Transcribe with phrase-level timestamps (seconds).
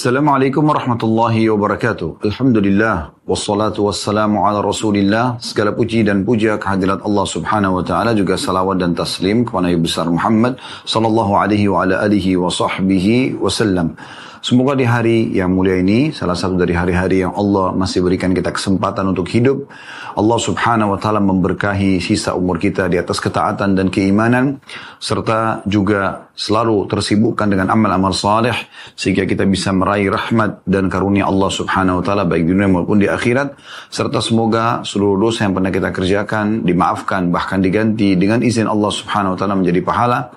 [0.00, 2.24] Assalamualaikum warahmatullahi wabarakatuh.
[2.24, 5.36] Alhamdulillah wassalatu wassalamu ala Rasulillah.
[5.44, 9.76] Segala puji dan puja kehadirat Allah Subhanahu wa taala juga salawat dan taslim kepada Nabi
[9.76, 10.56] besar Muhammad
[10.88, 13.92] sallallahu alaihi wa ala alihi wa sahbihi wasallam.
[14.40, 18.48] Semoga di hari yang mulia ini, salah satu dari hari-hari yang Allah masih berikan kita
[18.56, 19.68] kesempatan untuk hidup,
[20.16, 24.56] Allah subhanahu wa ta'ala memberkahi sisa umur kita di atas ketaatan dan keimanan,
[24.96, 28.56] serta juga selalu tersibukkan dengan amal-amal saleh
[28.96, 32.96] sehingga kita bisa meraih rahmat dan karunia Allah subhanahu wa ta'ala baik di dunia maupun
[32.96, 33.60] di akhirat,
[33.92, 39.36] serta semoga seluruh dosa yang pernah kita kerjakan dimaafkan, bahkan diganti dengan izin Allah subhanahu
[39.36, 40.32] wa ta'ala menjadi pahala,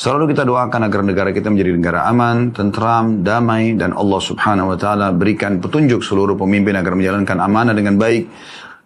[0.00, 4.78] Selalu kita doakan agar negara kita menjadi negara aman, tentram, damai, dan Allah subhanahu wa
[4.80, 8.24] ta'ala berikan petunjuk seluruh pemimpin agar menjalankan amanah dengan baik,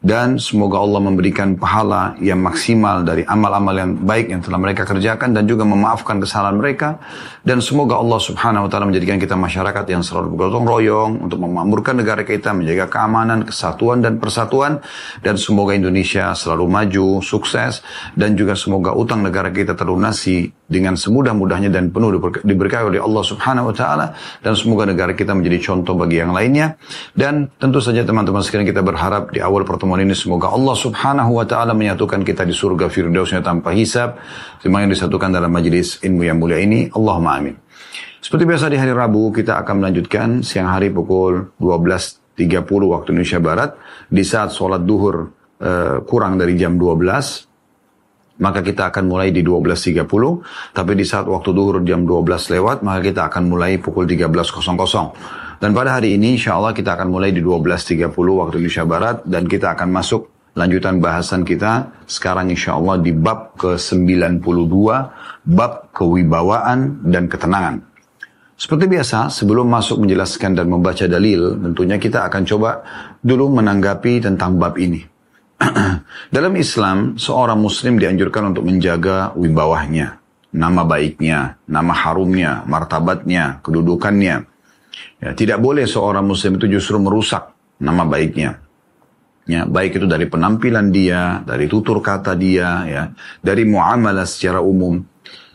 [0.05, 5.33] dan semoga Allah memberikan pahala yang maksimal dari amal-amal yang baik yang telah mereka kerjakan
[5.33, 7.01] dan juga memaafkan kesalahan mereka.
[7.41, 12.05] Dan semoga Allah Subhanahu wa taala menjadikan kita masyarakat yang selalu bergotong royong untuk memakmurkan
[12.05, 14.85] negara kita menjaga keamanan, kesatuan dan persatuan.
[15.25, 17.81] Dan semoga Indonesia selalu maju, sukses.
[18.13, 22.13] Dan juga semoga utang negara kita terlunasi dengan semudah-mudahnya dan penuh
[22.45, 24.07] diberkahi oleh Allah Subhanahu wa taala.
[24.45, 26.77] Dan semoga negara kita menjadi contoh bagi yang lainnya.
[27.17, 31.39] Dan tentu saja teman-teman sekalian kita berharap di awal pertemuan pertemuan ini semoga Allah subhanahu
[31.39, 34.19] wa ta'ala menyatukan kita di surga firdausnya tanpa hisab.
[34.59, 36.91] Terima yang disatukan dalam majelis ilmu yang mulia ini.
[36.91, 37.55] Allahumma amin.
[38.19, 42.35] Seperti biasa di hari Rabu kita akan melanjutkan siang hari pukul 12.30
[42.91, 43.71] waktu Indonesia Barat.
[44.11, 45.31] Di saat sholat duhur
[45.63, 50.75] uh, kurang dari jam 12 maka kita akan mulai di 12.30.
[50.75, 55.44] Tapi di saat waktu duhur jam 12 lewat, maka kita akan mulai pukul 13.00.
[55.65, 59.49] Dan pada hari ini insya Allah kita akan mulai di 12.30 waktu Indonesia Barat dan
[59.49, 64.77] kita akan masuk lanjutan bahasan kita sekarang insya Allah di bab ke-92,
[65.49, 67.81] bab kewibawaan dan ketenangan.
[68.61, 72.85] Seperti biasa, sebelum masuk menjelaskan dan membaca dalil, tentunya kita akan coba
[73.25, 75.01] dulu menanggapi tentang bab ini.
[76.37, 80.21] Dalam Islam, seorang muslim dianjurkan untuk menjaga wibawahnya,
[80.53, 84.54] nama baiknya, nama harumnya, martabatnya, kedudukannya,
[85.25, 88.61] Ya, tidak boleh seorang muslim itu justru merusak nama baiknya.
[89.49, 93.03] Ya, baik itu dari penampilan dia, dari tutur kata dia, ya,
[93.41, 95.01] dari muamalah secara umum.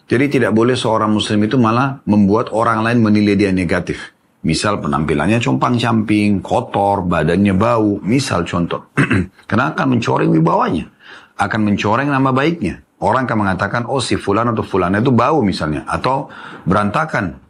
[0.10, 4.10] Jadi tidak boleh seorang muslim itu malah membuat orang lain menilai dia negatif.
[4.42, 8.90] Misal penampilannya compang-camping, kotor, badannya bau, misal contoh.
[9.50, 10.90] Karena akan mencoreng wibawanya,
[11.38, 12.82] akan mencoreng nama baiknya.
[13.06, 16.28] Orang akan mengatakan, oh si fulan atau fulana itu bau misalnya, atau
[16.66, 17.49] berantakan,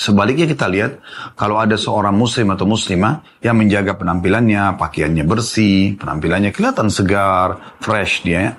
[0.00, 1.04] Sebaliknya kita lihat,
[1.36, 8.24] kalau ada seorang muslim atau muslimah yang menjaga penampilannya, pakaiannya bersih, penampilannya kelihatan segar, fresh
[8.24, 8.56] dia.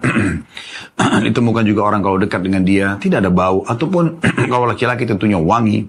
[1.25, 3.65] Ditemukan juga orang kalau dekat dengan dia, tidak ada bau.
[3.65, 4.21] Ataupun
[4.53, 5.81] kalau laki-laki tentunya wangi.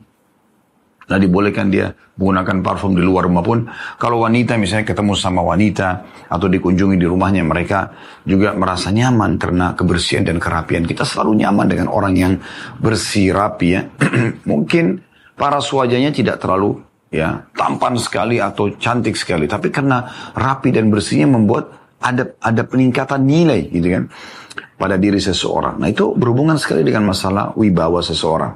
[1.13, 3.69] Nah dibolehkan dia menggunakan parfum di luar rumah pun.
[4.01, 5.89] Kalau wanita misalnya ketemu sama wanita
[6.33, 7.93] atau dikunjungi di rumahnya mereka
[8.25, 10.89] juga merasa nyaman karena kebersihan dan kerapian.
[10.89, 12.41] Kita selalu nyaman dengan orang yang
[12.81, 13.85] bersih, rapi ya.
[14.49, 15.12] Mungkin
[15.43, 16.79] Paras wajahnya tidak terlalu
[17.11, 20.07] ya tampan sekali atau cantik sekali, tapi karena
[20.39, 24.07] rapi dan bersihnya membuat ada ada peningkatan nilai gitu kan
[24.79, 25.83] pada diri seseorang.
[25.83, 28.55] Nah itu berhubungan sekali dengan masalah wibawa seseorang.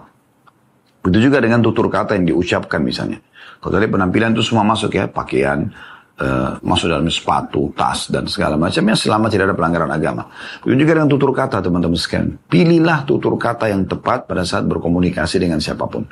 [1.03, 3.19] Begitu juga dengan tutur kata yang diucapkan misalnya.
[3.63, 5.71] Kalau dari penampilan itu semua masuk ya, pakaian,
[6.19, 10.27] uh, masuk dalam sepatu, tas, dan segala macamnya selama tidak ada pelanggaran agama.
[10.67, 12.43] Begitu juga dengan tutur kata teman-teman sekalian.
[12.51, 16.07] Pilihlah tutur kata yang tepat pada saat berkomunikasi dengan siapa pun.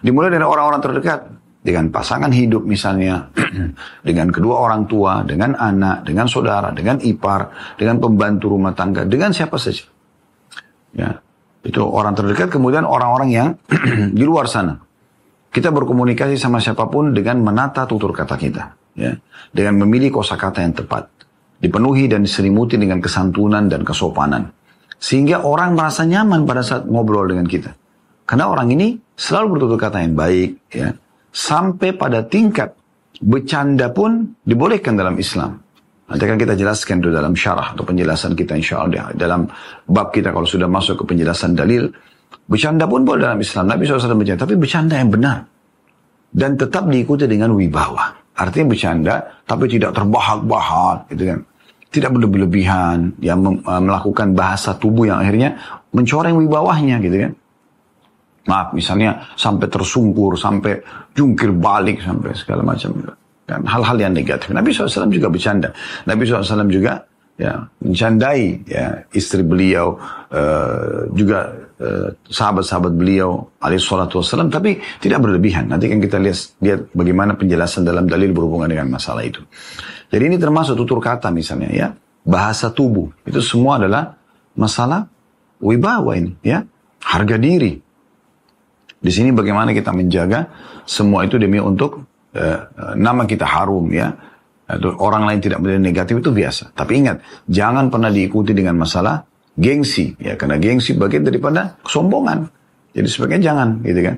[0.00, 1.20] Dimulai dari orang-orang terdekat,
[1.60, 3.28] dengan pasangan hidup misalnya,
[4.08, 9.28] dengan kedua orang tua, dengan anak, dengan saudara, dengan ipar, dengan pembantu rumah tangga, dengan
[9.36, 9.84] siapa saja.
[10.96, 11.20] Ya,
[11.60, 13.48] itu orang terdekat, kemudian orang-orang yang
[14.18, 14.80] di luar sana.
[15.50, 18.64] Kita berkomunikasi sama siapa pun dengan menata tutur kata kita,
[18.96, 19.12] ya,
[19.52, 21.10] dengan memilih kosakata yang tepat,
[21.58, 24.48] dipenuhi dan diselimuti dengan kesantunan dan kesopanan,
[24.96, 27.79] sehingga orang merasa nyaman pada saat ngobrol dengan kita.
[28.30, 30.94] Karena orang ini selalu bertutur kata yang baik, ya.
[31.34, 32.78] Sampai pada tingkat
[33.18, 35.58] bercanda pun dibolehkan dalam Islam.
[36.10, 39.10] Nanti akan kita jelaskan itu dalam syarah atau penjelasan kita insya Allah.
[39.14, 39.50] Dalam
[39.86, 41.90] bab kita kalau sudah masuk ke penjelasan dalil.
[42.50, 43.70] Bercanda pun boleh dalam Islam.
[43.70, 44.42] Nabi SAW bercanda.
[44.42, 45.46] Tapi bercanda yang benar.
[46.30, 48.10] Dan tetap diikuti dengan wibawa.
[48.34, 51.38] Artinya bercanda tapi tidak terbahak-bahak gitu kan.
[51.94, 53.14] Tidak berlebihan.
[53.22, 55.58] Yang melakukan bahasa tubuh yang akhirnya
[55.94, 57.32] mencoreng wibawahnya gitu kan.
[58.48, 60.80] Maaf, misalnya sampai tersungkur, sampai
[61.12, 62.96] jungkir balik, sampai segala macam.
[63.44, 64.54] Dan hal-hal yang negatif.
[64.54, 65.74] Nabi SAW juga bercanda.
[66.08, 67.04] Nabi SAW juga
[67.40, 69.96] ya mencandai ya istri beliau
[70.28, 75.72] uh, juga eh, sahabat-sahabat beliau alaihi salatu wassalam tapi tidak berlebihan.
[75.72, 79.40] Nanti kan kita lihat lihat bagaimana penjelasan dalam dalil berhubungan dengan masalah itu.
[80.12, 81.88] Jadi ini termasuk tutur kata misalnya ya,
[82.28, 83.08] bahasa tubuh.
[83.24, 84.20] Itu semua adalah
[84.52, 85.08] masalah
[85.64, 86.60] wibawa ini ya,
[87.00, 87.80] harga diri.
[89.00, 90.44] Di sini bagaimana kita menjaga
[90.84, 92.04] semua itu demi untuk
[92.36, 92.58] uh,
[92.96, 94.12] nama kita harum ya.
[95.02, 96.70] Orang lain tidak menilai negatif itu biasa.
[96.70, 97.18] Tapi ingat,
[97.50, 99.18] jangan pernah diikuti dengan masalah
[99.60, 102.48] gengsi ya karena gengsi bagian daripada kesombongan
[102.96, 104.16] jadi sebagian jangan gitu kan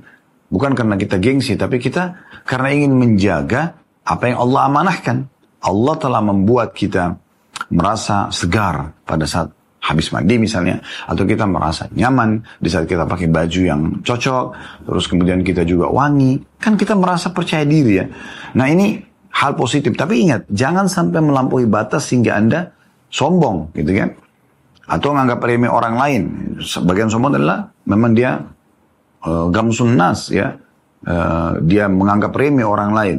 [0.52, 2.14] bukan karena kita gengsi tapi kita
[2.44, 3.74] karena ingin menjaga
[4.06, 5.16] apa yang Allah amanahkan
[5.62, 7.18] Allah telah membuat kita
[7.74, 9.50] merasa segar pada saat
[9.82, 10.78] habis mandi misalnya
[11.10, 14.44] atau kita merasa nyaman di saat kita pakai baju yang cocok
[14.86, 18.06] terus kemudian kita juga wangi kan kita merasa percaya diri ya
[18.54, 19.02] nah ini
[19.42, 22.70] hal positif tapi ingat jangan sampai melampaui batas sehingga anda
[23.10, 24.22] sombong gitu kan
[24.88, 26.22] atau menganggap remeh orang lain.
[26.60, 28.42] Sebagian sombong adalah memang dia
[29.24, 30.58] uh, gamsun nas ya.
[31.02, 33.18] Uh, dia menganggap remeh orang lain.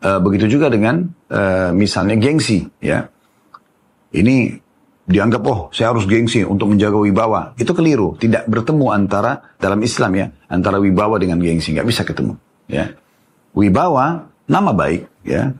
[0.00, 3.10] Uh, begitu juga dengan uh, misalnya gengsi ya.
[4.10, 4.58] Ini
[5.10, 7.54] dianggap oh saya harus gengsi untuk menjaga wibawa.
[7.58, 8.14] Itu keliru.
[8.14, 12.38] Tidak bertemu antara dalam Islam ya antara wibawa dengan gengsi nggak bisa ketemu
[12.70, 12.94] ya.
[13.50, 15.50] Wibawa nama baik ya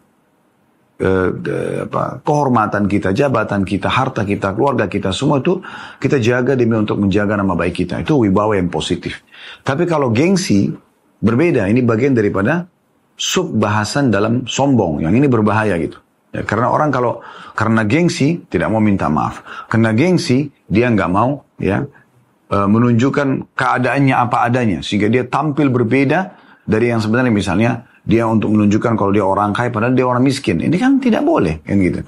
[1.00, 1.28] eh,
[1.86, 5.58] apa, kehormatan kita, jabatan kita, harta kita, keluarga kita, semua itu
[5.98, 8.02] kita jaga demi untuk menjaga nama baik kita.
[8.06, 9.18] Itu wibawa yang positif.
[9.66, 10.70] Tapi kalau gengsi
[11.18, 12.68] berbeda, ini bagian daripada
[13.18, 15.02] sub bahasan dalam sombong.
[15.02, 15.98] Yang ini berbahaya gitu.
[16.30, 17.26] Ya, karena orang kalau
[17.58, 21.82] karena gengsi tidak mau minta maaf, karena gengsi dia nggak mau ya
[22.46, 27.70] e, menunjukkan keadaannya apa adanya sehingga dia tampil berbeda dari yang sebenarnya misalnya
[28.06, 30.62] dia untuk menunjukkan kalau dia orang kaya padahal dia orang miskin.
[30.62, 32.00] Ini kan tidak boleh kan gitu.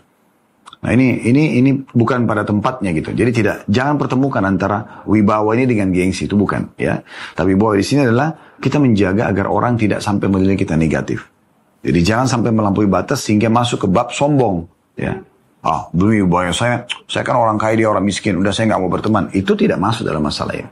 [0.83, 3.11] Nah ini ini ini bukan pada tempatnya gitu.
[3.15, 7.03] Jadi tidak jangan pertemukan antara wibawa ini dengan gengsi itu bukan ya.
[7.35, 11.32] Tapi bahwa di sini adalah kita menjaga agar orang tidak sampai menilai kita negatif.
[11.83, 15.19] Jadi jangan sampai melampaui batas sehingga masuk ke bab sombong ya.
[15.63, 18.91] Ah, demi wibawa saya, saya kan orang kaya dia orang miskin, udah saya nggak mau
[18.91, 19.31] berteman.
[19.31, 20.71] Itu tidak masuk dalam masalah ini.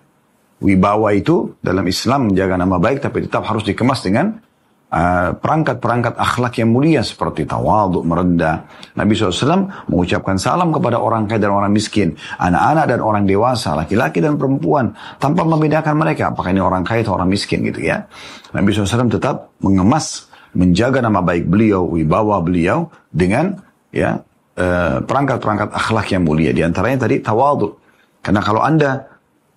[0.60, 4.42] Wibawa itu dalam Islam menjaga nama baik tapi tetap harus dikemas dengan
[4.90, 8.66] Eh, perangkat-perangkat uh, akhlak yang mulia seperti tawaduk, merendah.
[8.98, 14.18] Nabi SAW mengucapkan salam kepada orang kaya dan orang miskin, anak-anak dan orang dewasa, laki-laki
[14.18, 14.90] dan perempuan,
[15.22, 18.02] tanpa membedakan mereka, apakah ini orang kaya atau orang miskin gitu ya.
[18.50, 23.58] Nabi SAW tetap mengemas, menjaga nama baik beliau, wibawa beliau dengan
[23.94, 24.22] ya
[24.58, 26.50] eh, perangkat-perangkat akhlak yang mulia.
[26.54, 27.78] Di antaranya tadi tawaduk.
[28.20, 29.10] Karena kalau anda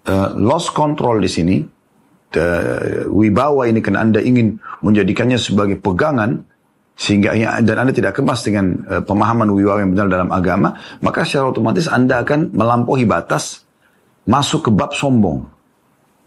[0.07, 1.57] uh, lost control di sini,
[2.35, 6.43] uh, wibawa ini karena Anda ingin menjadikannya sebagai pegangan
[6.93, 7.33] sehingga
[7.65, 11.89] dan Anda tidak kemas dengan uh, pemahaman wibawa yang benar dalam agama, maka secara otomatis
[11.89, 13.65] Anda akan melampaui batas
[14.29, 15.49] masuk ke bab sombong.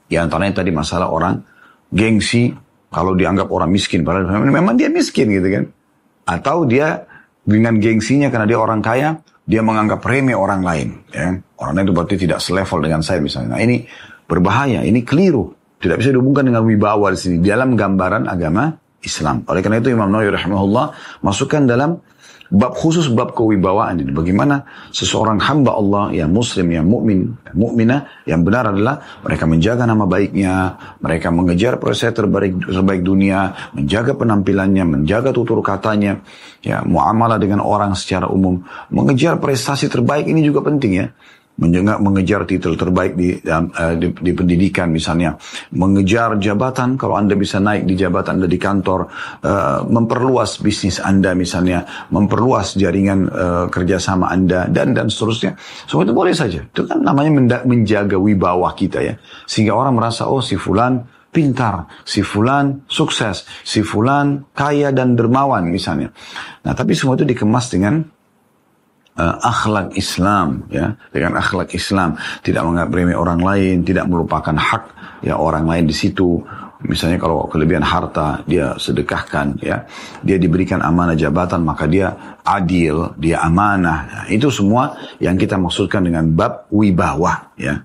[0.06, 1.42] Ya antaranya tadi masalah orang
[1.90, 2.54] gengsi
[2.96, 5.64] kalau dianggap orang miskin padahal memang dia miskin gitu kan.
[6.24, 7.04] Atau dia
[7.44, 10.88] dengan gengsinya karena dia orang kaya, dia menganggap remeh orang lain.
[11.12, 11.36] Ya.
[11.60, 13.52] Orang lain itu berarti tidak selevel dengan saya misalnya.
[13.52, 13.84] Nah ini
[14.24, 15.52] berbahaya, ini keliru.
[15.76, 18.72] Tidak bisa dihubungkan dengan wibawa di sini dalam gambaran agama
[19.04, 19.44] Islam.
[19.44, 20.86] Oleh karena itu Imam Nawawi rahimahullah
[21.20, 22.00] masukkan dalam
[22.52, 24.12] bab khusus bab kewibawaan ini.
[24.14, 24.62] Bagaimana
[24.94, 30.54] seseorang hamba Allah yang muslim, yang mukmin, mukminah yang benar adalah mereka menjaga nama baiknya,
[31.02, 36.22] mereka mengejar proses terbaik terbaik dunia, menjaga penampilannya, menjaga tutur katanya,
[36.62, 41.08] ya muamalah dengan orang secara umum, mengejar prestasi terbaik ini juga penting ya
[41.56, 45.36] mengejar titel terbaik di, uh, di, di pendidikan misalnya,
[45.72, 49.00] mengejar jabatan kalau Anda bisa naik di jabatan Anda di kantor,
[49.40, 55.56] uh, memperluas bisnis Anda misalnya, memperluas jaringan uh, kerjasama Anda dan dan seterusnya.
[55.88, 56.60] Semua itu boleh saja.
[56.60, 59.14] Itu kan namanya menjaga wibawa kita ya.
[59.48, 65.68] Sehingga orang merasa oh si fulan pintar, si fulan sukses, si fulan kaya dan dermawan
[65.68, 66.08] misalnya.
[66.64, 68.15] Nah, tapi semua itu dikemas dengan
[69.16, 70.94] uh, akhlak Islam ya.
[71.10, 74.84] Dengan akhlak Islam tidak menganggap orang lain tidak melupakan hak
[75.24, 76.40] ya orang lain di situ.
[76.86, 79.88] Misalnya kalau kelebihan harta dia sedekahkan ya.
[80.22, 83.98] Dia diberikan amanah jabatan maka dia adil dia amanah.
[84.06, 87.80] Nah, itu semua yang kita maksudkan dengan bab wibawa ya.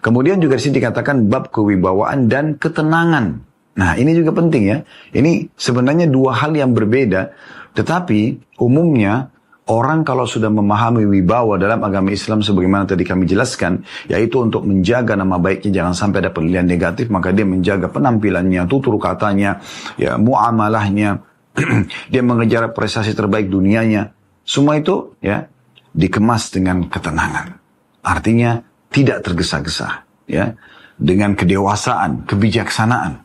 [0.00, 3.42] Kemudian juga di sini dikatakan bab kewibawaan dan ketenangan.
[3.72, 4.78] Nah ini juga penting ya.
[5.12, 7.32] Ini sebenarnya dua hal yang berbeda
[7.72, 9.31] tetapi umumnya
[9.72, 15.16] Orang kalau sudah memahami wibawa dalam agama Islam sebagaimana tadi kami jelaskan, yaitu untuk menjaga
[15.16, 19.64] nama baiknya jangan sampai ada penilaian negatif, maka dia menjaga penampilannya, tutur katanya,
[19.96, 21.24] ya muamalahnya,
[22.12, 24.12] dia mengejar prestasi terbaik dunianya.
[24.44, 25.48] Semua itu ya
[25.96, 27.56] dikemas dengan ketenangan.
[28.04, 28.60] Artinya
[28.92, 30.52] tidak tergesa-gesa, ya,
[31.00, 33.24] dengan kedewasaan, kebijaksanaan.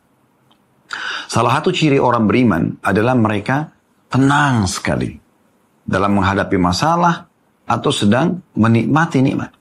[1.27, 3.67] Salah satu ciri orang beriman adalah mereka
[4.07, 5.26] tenang sekali
[5.87, 7.31] dalam menghadapi masalah
[7.63, 9.55] atau sedang menikmati nikmat.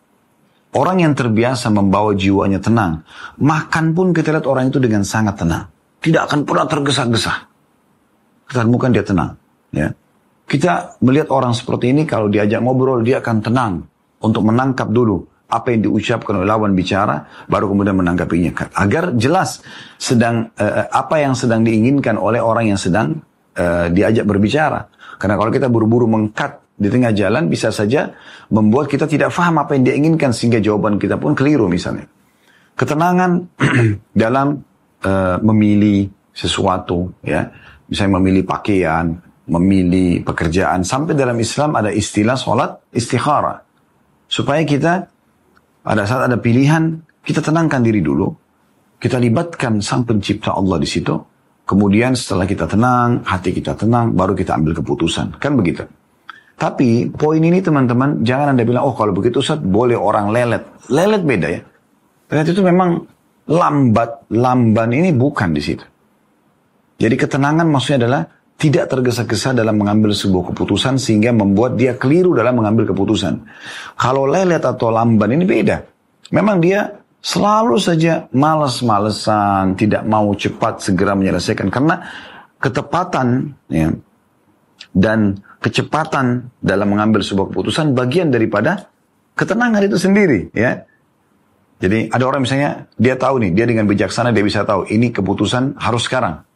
[0.76, 3.06] Orang yang terbiasa membawa jiwanya tenang,
[3.40, 5.70] makan pun kita lihat orang itu dengan sangat tenang.
[6.02, 7.34] Tidak akan pernah tergesa-gesa.
[8.44, 9.32] Kita temukan dia tenang.
[9.72, 9.94] Ya.
[10.44, 13.72] Kita melihat orang seperti ini kalau diajak ngobrol dia akan tenang
[14.20, 19.62] untuk menangkap dulu apa yang diucapkan oleh lawan bicara baru kemudian menanggapinya agar jelas
[19.94, 23.22] sedang uh, apa yang sedang diinginkan oleh orang yang sedang
[23.56, 24.86] uh, diajak berbicara.
[25.16, 28.12] Karena kalau kita buru-buru mengkat di tengah jalan bisa saja
[28.52, 32.04] membuat kita tidak faham apa yang dia inginkan sehingga jawaban kita pun keliru misalnya.
[32.76, 33.56] Ketenangan
[34.22, 34.60] dalam
[35.00, 37.48] uh, memilih sesuatu ya,
[37.88, 39.16] misalnya memilih pakaian,
[39.48, 40.84] memilih pekerjaan.
[40.84, 43.64] Sampai dalam Islam ada istilah sholat istikhara
[44.28, 45.08] supaya kita
[45.86, 48.30] pada saat ada pilihan kita tenangkan diri dulu,
[48.98, 51.14] kita libatkan sang pencipta Allah di situ.
[51.66, 55.34] Kemudian setelah kita tenang, hati kita tenang, baru kita ambil keputusan.
[55.42, 55.82] Kan begitu.
[56.56, 60.62] Tapi poin ini teman-teman, jangan Anda bilang, oh kalau begitu Ustaz boleh orang lelet.
[60.88, 61.60] Lelet beda ya.
[62.30, 62.90] Ternyata itu memang
[63.50, 65.84] lambat, lamban ini bukan di situ.
[66.96, 68.22] Jadi ketenangan maksudnya adalah
[68.56, 73.44] tidak tergesa-gesa dalam mengambil sebuah keputusan sehingga membuat dia keliru dalam mengambil keputusan.
[74.00, 75.76] Kalau lelet atau lamban ini beda.
[76.32, 76.88] Memang dia
[77.26, 82.06] selalu saja malas-malesan, tidak mau cepat segera menyelesaikan karena
[82.62, 83.90] ketepatan ya,
[84.94, 88.86] dan kecepatan dalam mengambil sebuah keputusan bagian daripada
[89.34, 90.86] ketenangan itu sendiri ya.
[91.76, 95.76] Jadi ada orang misalnya dia tahu nih, dia dengan bijaksana dia bisa tahu ini keputusan
[95.82, 96.46] harus sekarang.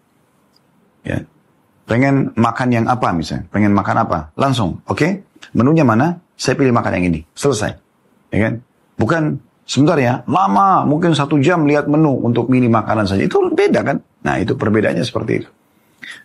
[1.05, 1.27] Ya.
[1.85, 4.97] Pengen makan yang apa misalnya, pengen makan apa, langsung, oke?
[4.97, 5.27] Okay?
[5.51, 6.23] Menunya mana?
[6.39, 7.75] Saya pilih makan yang ini, selesai.
[8.33, 8.55] Ya kan?
[8.97, 13.23] Bukan sebentar ya, lama, mungkin satu jam lihat menu untuk mini makanan saja.
[13.23, 14.03] Itu beda kan?
[14.27, 15.51] Nah itu perbedaannya seperti itu.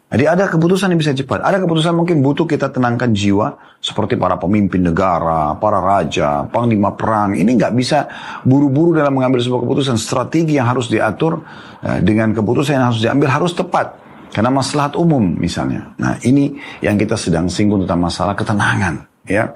[0.06, 1.44] Jadi ada keputusan yang bisa cepat.
[1.44, 3.78] Ada keputusan mungkin butuh kita tenangkan jiwa.
[3.84, 7.36] Seperti para pemimpin negara, para raja, panglima perang.
[7.36, 8.08] Ini nggak bisa
[8.48, 10.00] buru-buru dalam mengambil sebuah keputusan.
[10.00, 11.44] Strategi yang harus diatur
[11.84, 13.98] eh, dengan keputusan yang harus diambil harus tepat.
[14.32, 15.92] Karena maslahat umum misalnya.
[16.00, 19.06] Nah ini yang kita sedang singgung tentang masalah ketenangan.
[19.28, 19.52] ya.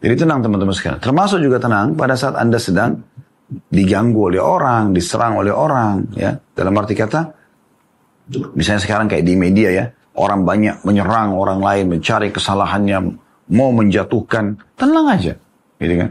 [0.00, 1.02] Jadi tenang teman-teman sekalian.
[1.02, 3.04] Termasuk juga tenang pada saat Anda sedang
[3.50, 6.06] diganggu oleh orang, diserang oleh orang.
[6.14, 7.40] ya Dalam arti kata,
[8.30, 13.18] Misalnya sekarang kayak di media ya, orang banyak menyerang orang lain, mencari kesalahannya,
[13.50, 15.34] mau menjatuhkan, tenang aja,
[15.82, 16.10] gitu kan?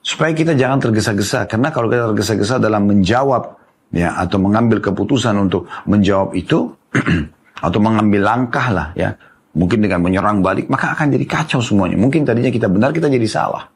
[0.00, 3.58] Supaya kita jangan tergesa-gesa, karena kalau kita tergesa-gesa dalam menjawab
[3.90, 6.70] ya atau mengambil keputusan untuk menjawab itu
[7.66, 9.10] atau mengambil langkah lah ya,
[9.58, 11.98] mungkin dengan menyerang balik, maka akan jadi kacau semuanya.
[11.98, 13.66] Mungkin tadinya kita benar, kita jadi salah,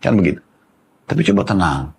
[0.00, 0.40] kan begitu.
[1.04, 1.92] Tapi coba tenang,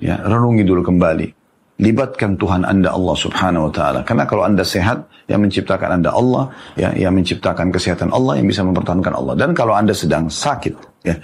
[0.00, 4.00] ya renungi dulu kembali libatkan Tuhan Anda Allah Subhanahu wa taala.
[4.02, 8.64] Karena kalau Anda sehat, yang menciptakan Anda Allah, ya, yang menciptakan kesehatan Allah, yang bisa
[8.64, 9.34] mempertahankan Allah.
[9.36, 11.16] Dan kalau Anda sedang sakit, ya,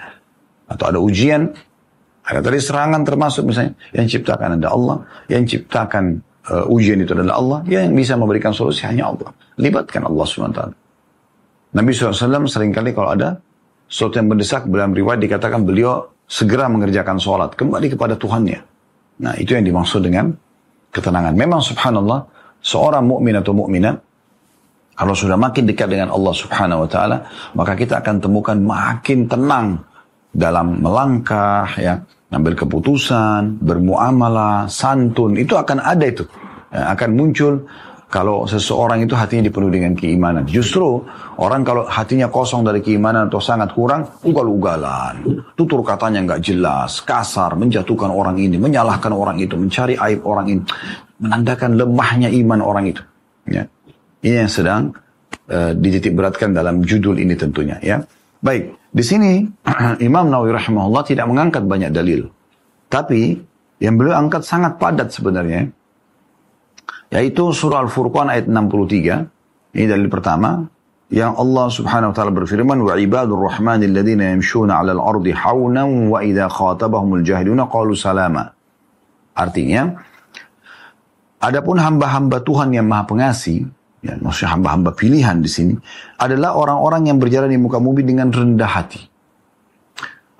[0.69, 1.49] atau ada ujian,
[2.23, 4.97] ada tadi serangan termasuk misalnya, yang ciptakan Anda Allah,
[5.33, 6.05] yang ciptakan
[6.52, 9.33] uh, ujian itu adalah Allah, yang bisa memberikan solusi hanya Allah.
[9.57, 10.75] Libatkan Allah Subhanahu wa taala.
[11.73, 13.41] Nabi SAW sering kali kalau ada
[13.88, 18.72] sesuatu yang mendesak dalam riwayat dikatakan beliau segera mengerjakan sholat kembali kepada Tuhannya
[19.22, 20.34] Nah, itu yang dimaksud dengan
[20.90, 21.38] ketenangan.
[21.38, 22.26] Memang subhanallah,
[22.58, 23.94] seorang mukmin atau mukminah
[24.92, 27.16] kalau sudah makin dekat dengan Allah Subhanahu wa taala,
[27.56, 29.80] maka kita akan temukan makin tenang
[30.30, 31.96] dalam melangkah ya,
[32.28, 36.28] ngambil keputusan, bermuamalah, santun, itu akan ada itu.
[36.68, 37.64] Ya, akan muncul
[38.12, 40.45] kalau seseorang itu hatinya dipenuhi dengan keimanan.
[40.45, 41.00] Justru
[41.40, 45.25] orang kalau hatinya kosong dari keimanan atau sangat kurang, ugal-ugalan.
[45.57, 50.62] Tutur katanya nggak jelas, kasar, menjatuhkan orang ini, menyalahkan orang itu, mencari aib orang ini.
[51.25, 53.00] Menandakan lemahnya iman orang itu.
[53.49, 53.64] Ya.
[54.21, 54.92] Ini yang sedang
[55.49, 57.81] uh, dititik beratkan dalam judul ini tentunya.
[57.81, 57.97] ya.
[58.45, 59.40] Baik, di sini
[60.04, 62.28] Imam Nawawi rahimahullah tidak mengangkat banyak dalil.
[62.92, 63.40] Tapi
[63.81, 65.64] yang beliau angkat sangat padat sebenarnya
[67.12, 69.28] yaitu surah Al-Furqan ayat 63
[69.73, 70.69] ini dalil pertama.
[71.12, 76.25] Yang Allah Subhanahu wa taala berfirman wa ibadur rahman alladziina yamshuna 'alal ardi haunan wa
[76.25, 78.49] idza khatabahumul jahiluna qalu salama.
[79.37, 79.92] Artinya
[81.37, 83.69] adapun hamba-hamba Tuhan yang Maha Pengasih
[84.00, 85.75] ya maksudnya hamba-hamba pilihan di sini
[86.16, 89.04] adalah orang-orang yang berjalan di muka bumi dengan rendah hati.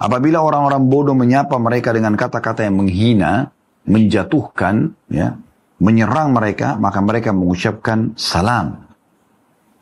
[0.01, 3.53] Apabila orang-orang bodoh menyapa mereka dengan kata-kata yang menghina
[3.85, 5.37] menjatuhkan ya
[5.83, 8.87] menyerang mereka, maka mereka mengucapkan salam.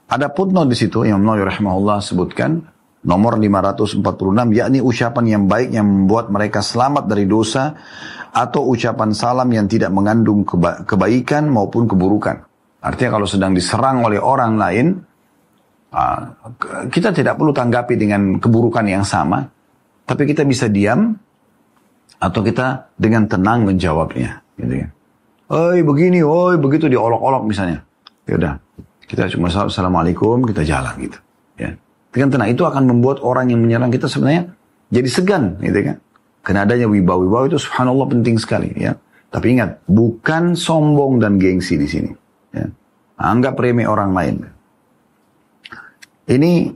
[0.08, 2.64] Ada pun di situ Imam Nawawi rahimahullah sebutkan
[3.00, 4.04] Nomor 546
[4.52, 7.72] yakni ucapan yang baik yang membuat mereka selamat dari dosa
[8.28, 12.44] atau ucapan salam yang tidak mengandung keba kebaikan maupun keburukan.
[12.84, 14.86] Artinya kalau sedang diserang oleh orang lain,
[15.96, 16.36] ah,
[16.92, 19.48] kita tidak perlu tanggapi dengan keburukan yang sama,
[20.04, 21.16] tapi kita bisa diam
[22.20, 24.44] atau kita dengan tenang menjawabnya.
[24.60, 24.88] Gitu ya.
[25.50, 27.82] Oi begini, oi begitu diolok-olok misalnya.
[28.22, 28.54] Ya udah,
[29.10, 31.18] kita cuma assalamualaikum, kita jalan gitu.
[31.58, 31.74] Ya.
[32.14, 34.54] Dengan tenang itu akan membuat orang yang menyerang kita sebenarnya
[34.94, 35.96] jadi segan, gitu kan?
[36.46, 38.94] Karena adanya wibawa-wibawa itu subhanallah penting sekali, ya.
[39.34, 42.10] Tapi ingat, bukan sombong dan gengsi di sini.
[42.54, 42.70] Ya.
[43.18, 44.46] Anggap remeh orang lain.
[46.30, 46.70] Ini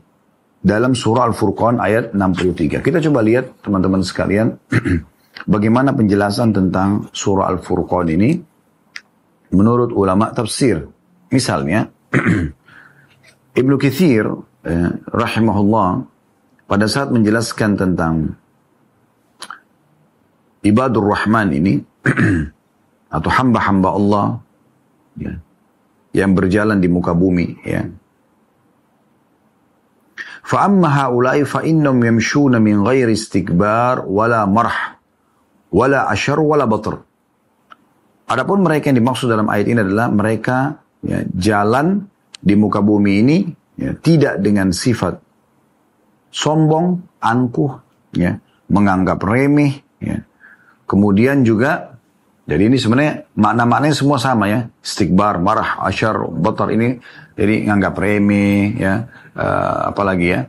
[0.59, 2.83] dalam surah Al-Furqan ayat 63.
[2.83, 4.59] Kita coba lihat teman-teman sekalian
[5.55, 8.54] bagaimana penjelasan tentang surah Al-Furqan ini
[9.54, 10.86] menurut ulama tafsir.
[11.30, 11.90] Misalnya
[13.60, 14.26] Ibnu Katsir
[14.66, 15.90] eh, rahimahullah
[16.70, 18.38] pada saat menjelaskan tentang
[20.66, 21.82] ibadur rahman ini
[23.16, 24.28] atau hamba-hamba Allah
[25.18, 25.34] ya,
[26.14, 27.84] yang berjalan di muka bumi ya.
[30.50, 34.98] فأما هؤلاء فإنهم يمشون من غير استكبار ولا مرح
[35.70, 37.06] ولا أشر ولا بطر
[38.25, 42.09] Adapun mereka yang dimaksud dalam ayat ini adalah mereka ya, jalan
[42.41, 43.39] di muka bumi ini
[43.77, 45.21] ya, tidak dengan sifat
[46.35, 47.79] sombong, angkuh,
[48.19, 48.35] ya,
[48.67, 50.19] menganggap remeh, ya.
[50.83, 51.95] kemudian juga
[52.45, 56.99] jadi ini sebenarnya makna-maknanya semua sama ya, istikbar, marah, asyar, batar ini
[57.39, 60.41] jadi nganggap remeh, ya, uh, apalagi ya,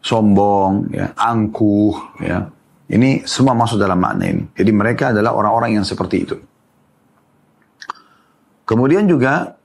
[0.00, 2.48] sombong, ya, angkuh, ya.
[2.92, 4.44] Ini semua masuk dalam makna ini.
[4.52, 6.36] Jadi mereka adalah orang-orang yang seperti itu.
[8.62, 9.58] Kemudian juga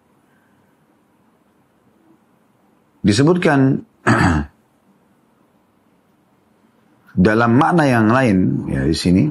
[3.05, 3.85] disebutkan
[7.27, 9.23] dalam makna yang lain ya di sini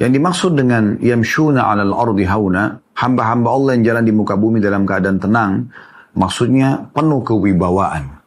[0.00, 4.86] yang dimaksud dengan yamshuna 'alal ardi hauna hamba-hamba Allah yang jalan di muka bumi dalam
[4.88, 5.52] keadaan tenang
[6.16, 8.22] maksudnya penuh kewibawaan.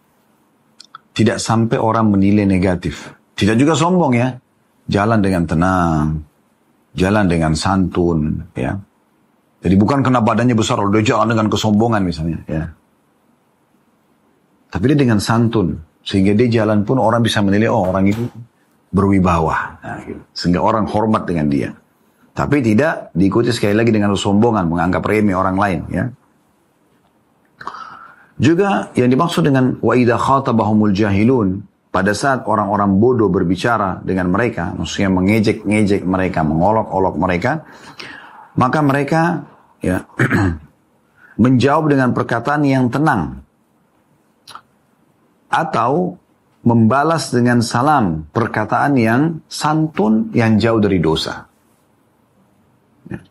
[1.16, 3.08] Tidak sampai orang menilai negatif.
[3.40, 4.36] Tidak juga sombong ya.
[4.92, 6.36] Jalan dengan tenang
[6.96, 8.80] jalan dengan santun ya
[9.66, 12.70] jadi bukan kena badannya besar udah jalan dengan kesombongan misalnya ya
[14.76, 15.80] tapi dia dengan santun.
[16.04, 18.28] Sehingga dia jalan pun orang bisa menilai, oh orang itu
[18.92, 19.80] berwibawa.
[19.80, 20.20] Nah, gitu.
[20.36, 21.72] Sehingga orang hormat dengan dia.
[22.36, 25.80] Tapi tidak diikuti sekali lagi dengan kesombongan, menganggap remeh orang lain.
[25.88, 26.06] ya.
[28.36, 31.64] Juga yang dimaksud dengan wa idha khatabahumul jahilun,
[31.96, 37.64] pada saat orang-orang bodoh berbicara dengan mereka, maksudnya mengejek-ngejek mereka, mengolok-olok mereka,
[38.60, 39.48] maka mereka
[39.86, 40.02] ya
[41.44, 43.46] menjawab dengan perkataan yang tenang,
[45.56, 46.20] atau
[46.66, 51.46] membalas dengan salam perkataan yang santun yang jauh dari dosa.
[53.08, 53.22] Ya.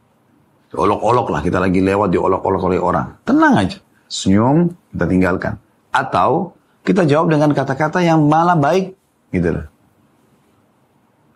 [0.72, 3.06] Olok-olok lah kita lagi lewat di olok-olok oleh orang.
[3.26, 3.78] Tenang aja.
[4.06, 5.54] Senyum kita tinggalkan.
[5.90, 6.54] Atau
[6.86, 8.94] kita jawab dengan kata-kata yang malah baik.
[9.34, 9.66] Gitu loh.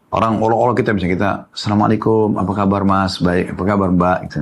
[0.09, 3.20] Orang olok-olok kita bisa kita, Assalamualaikum, apa kabar mas?
[3.20, 4.18] Baik, apa kabar mbak?
[4.24, 4.40] Gitu.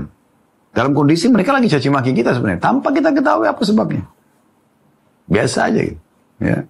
[0.77, 2.61] Dalam kondisi mereka lagi caci maki kita sebenarnya.
[2.61, 4.05] Tanpa kita ketahui apa sebabnya.
[5.25, 6.01] Biasa aja gitu.
[6.37, 6.69] Ya.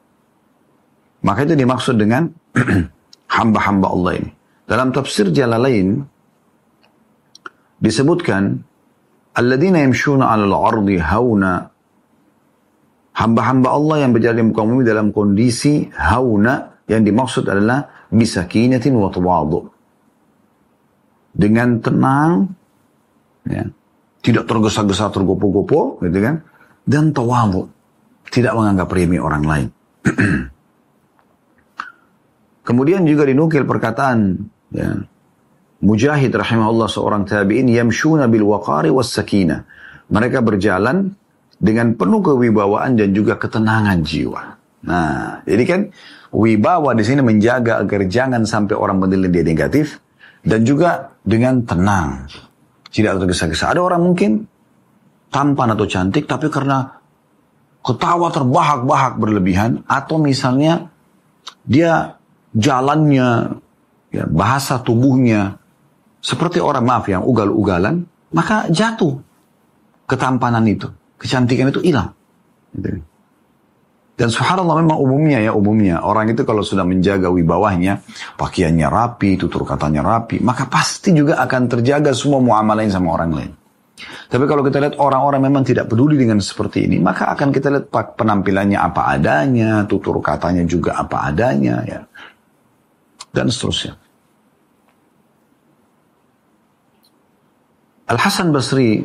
[1.26, 2.30] Maka itu dimaksud dengan
[3.36, 4.30] hamba-hamba Allah ini.
[4.70, 6.06] Dalam tafsir Jalalain
[7.82, 8.62] disebutkan
[9.34, 11.66] alladzina yamshuna 'alal ardi hauna
[13.10, 19.10] hamba-hamba Allah yang berjalan di muka bumi dalam kondisi hauna yang dimaksud adalah bisakinatin wa
[19.10, 19.66] tawadhu.
[21.36, 22.54] Dengan tenang
[23.50, 23.66] ya,
[24.26, 26.42] tidak tergesa-gesa tergopo-gopo gitu kan
[26.82, 27.70] dan tawadhu
[28.34, 29.68] tidak menganggap remeh orang lain.
[32.66, 34.42] Kemudian juga dinukil perkataan
[34.74, 35.06] ya,
[35.86, 39.62] Mujahid rahimahullah seorang tabi'in yamshuna bil waqari was sakinah.
[40.10, 41.14] Mereka berjalan
[41.62, 44.42] dengan penuh kewibawaan dan juga ketenangan jiwa.
[44.86, 45.80] Nah, jadi kan
[46.34, 50.02] wibawa di sini menjaga agar jangan sampai orang menilai dia negatif
[50.42, 52.26] dan juga dengan tenang.
[52.96, 53.76] Tidak tergesa-gesa.
[53.76, 54.48] Ada orang mungkin
[55.28, 56.96] tampan atau cantik tapi karena
[57.84, 60.88] ketawa terbahak-bahak berlebihan atau misalnya
[61.62, 62.16] dia
[62.56, 63.60] jalannya
[64.10, 65.60] ya, bahasa tubuhnya
[66.24, 69.20] seperti orang maaf yang ugal-ugalan maka jatuh
[70.08, 70.88] ketampanan itu
[71.20, 72.16] kecantikan itu hilang
[72.72, 73.04] gitu.
[74.16, 78.00] Dan subhanallah memang umumnya ya umumnya orang itu kalau sudah menjaga wibawahnya
[78.40, 83.52] pakaiannya rapi tutur katanya rapi maka pasti juga akan terjaga semua muamalahnya sama orang lain
[84.28, 87.88] Tapi kalau kita lihat orang-orang memang tidak peduli dengan seperti ini, maka akan kita lihat
[87.88, 92.00] penampilannya apa adanya, tutur katanya juga apa adanya, ya.
[93.32, 93.96] Dan seterusnya.
[98.06, 99.00] Al-Hasan Basri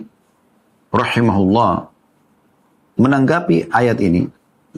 [0.91, 1.88] rahimahullah
[3.00, 4.28] menanggapi ayat ini,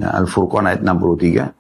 [0.02, 1.54] Al-Furqan ayat 63,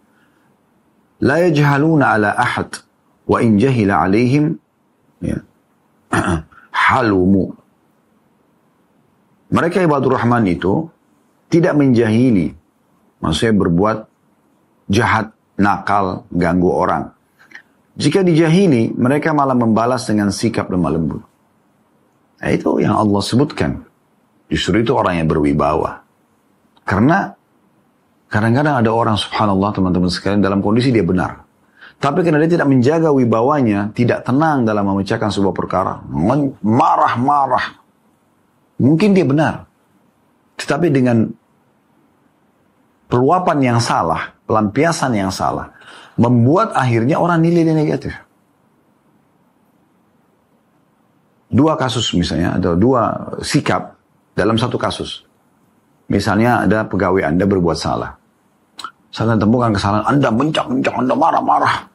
[1.24, 2.82] La yajhaluna ala ahad
[3.30, 4.58] wa in jahila alaihim
[5.24, 5.40] ya,
[6.90, 7.56] halumu
[9.54, 10.90] mereka ibadur rahman itu
[11.54, 12.58] tidak menjahili,
[13.22, 13.98] maksudnya berbuat
[14.90, 15.30] jahat,
[15.62, 17.14] nakal, ganggu orang.
[17.94, 21.22] Jika dijahili, mereka malah membalas dengan sikap lemah lembut.
[22.42, 23.86] Nah, itu yang Allah sebutkan.
[24.50, 26.02] Justru itu orang yang berwibawa.
[26.82, 27.38] Karena
[28.34, 31.46] kadang-kadang ada orang subhanallah teman-teman sekalian dalam kondisi dia benar.
[32.02, 36.02] Tapi karena dia tidak menjaga wibawanya, tidak tenang dalam memecahkan sebuah perkara.
[36.60, 37.84] Marah-marah,
[38.82, 39.70] Mungkin dia benar.
[40.58, 41.30] Tetapi dengan
[43.08, 45.70] peluapan yang salah, pelampiasan yang salah,
[46.18, 48.14] membuat akhirnya orang nilai dia negatif.
[51.54, 53.02] Dua kasus misalnya, atau dua
[53.46, 53.94] sikap
[54.34, 55.22] dalam satu kasus.
[56.10, 58.23] Misalnya ada pegawai Anda berbuat salah.
[59.14, 61.86] Saya temukan kesalahan Anda mencak-mencak, Anda marah-marah.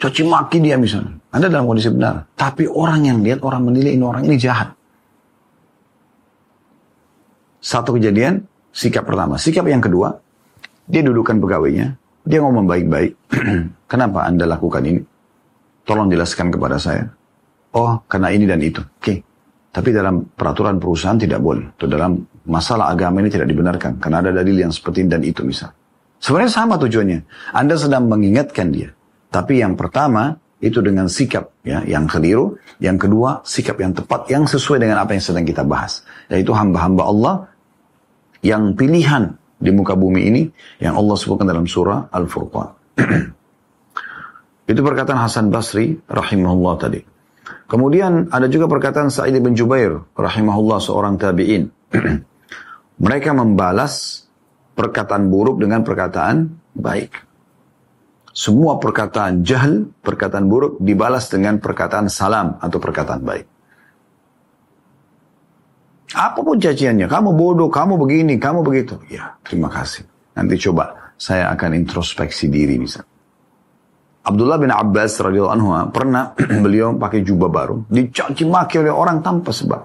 [0.00, 1.12] Caci maki dia misalnya.
[1.28, 2.24] Anda dalam kondisi benar.
[2.32, 4.72] Tapi orang yang lihat, orang menilai ini orang ini jahat.
[7.60, 8.40] Satu kejadian,
[8.72, 9.36] sikap pertama.
[9.36, 10.16] Sikap yang kedua,
[10.88, 11.92] dia dudukkan pegawainya,
[12.24, 13.12] dia ngomong baik-baik.
[13.92, 15.00] Kenapa Anda lakukan ini?
[15.84, 17.04] Tolong jelaskan kepada saya.
[17.76, 18.80] Oh, karena ini dan itu.
[18.80, 19.00] Oke.
[19.04, 19.18] Okay.
[19.76, 21.68] Tapi dalam peraturan perusahaan tidak boleh.
[21.76, 22.16] Atau dalam
[22.48, 24.00] masalah agama ini tidak dibenarkan.
[24.00, 25.68] Karena ada dalil yang seperti ini dan itu misal.
[26.20, 27.52] Sebenarnya sama tujuannya.
[27.52, 28.90] Anda sedang mengingatkan dia.
[29.28, 34.48] Tapi yang pertama, itu dengan sikap ya yang keliru, yang kedua sikap yang tepat yang
[34.48, 36.00] sesuai dengan apa yang sedang kita bahas,
[36.32, 37.34] yaitu hamba-hamba Allah
[38.40, 40.42] yang pilihan di muka bumi ini
[40.80, 42.68] yang Allah sebutkan dalam surah Al-Furqan.
[44.72, 47.00] Itu perkataan Hasan Basri rahimahullah tadi.
[47.66, 51.70] Kemudian ada juga perkataan Sa'id bin Jubair rahimahullah seorang tabi'in.
[53.04, 54.25] Mereka membalas
[54.76, 57.24] perkataan buruk dengan perkataan baik.
[58.36, 63.46] Semua perkataan jahil, perkataan buruk dibalas dengan perkataan salam atau perkataan baik.
[66.12, 69.00] Apa pun caciannya, kamu bodoh, kamu begini, kamu begitu.
[69.08, 70.04] Ya, terima kasih.
[70.36, 73.00] Nanti coba saya akan introspeksi diri bisa.
[74.26, 79.48] Abdullah bin Abbas radhiyallahu anhu pernah beliau pakai jubah baru, dicaci maki oleh orang tanpa
[79.48, 79.80] sebab.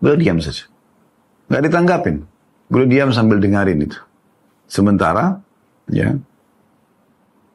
[0.00, 0.66] Beliau diam saja.
[1.52, 2.31] Gak ditanggapin.
[2.72, 4.00] Beliau diam sambil dengarin itu.
[4.64, 5.36] Sementara,
[5.92, 6.16] ya,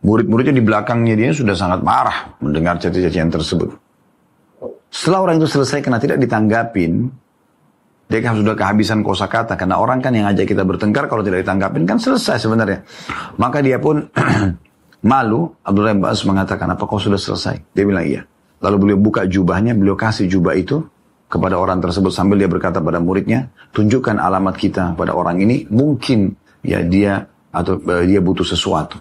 [0.05, 3.73] murid-muridnya di belakangnya dia sudah sangat marah mendengar caci-cacian tersebut.
[4.93, 7.09] Setelah orang itu selesai karena tidak ditanggapin,
[8.07, 11.89] dia kan sudah kehabisan kosakata karena orang kan yang ajak kita bertengkar kalau tidak ditanggapin
[11.89, 12.85] kan selesai sebenarnya.
[13.41, 14.05] Maka dia pun
[15.09, 15.49] malu.
[15.65, 17.73] Abdullah bin mengatakan, apa kau sudah selesai?
[17.73, 18.21] Dia bilang iya.
[18.61, 20.85] Lalu beliau buka jubahnya, beliau kasih jubah itu
[21.27, 26.35] kepada orang tersebut sambil dia berkata pada muridnya, tunjukkan alamat kita pada orang ini, mungkin
[26.63, 28.99] ya dia atau uh, dia butuh sesuatu.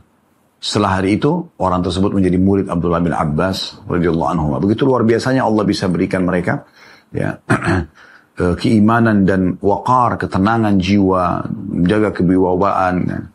[0.58, 4.46] Setelah hari itu, orang tersebut menjadi murid Abdullah bin Abbas radhiyallahu anhu.
[4.58, 6.66] Begitu luar biasanya Allah bisa berikan mereka
[7.14, 7.38] ya
[8.60, 13.28] keimanan dan wakar, ketenangan jiwa, menjaga kewibawaan.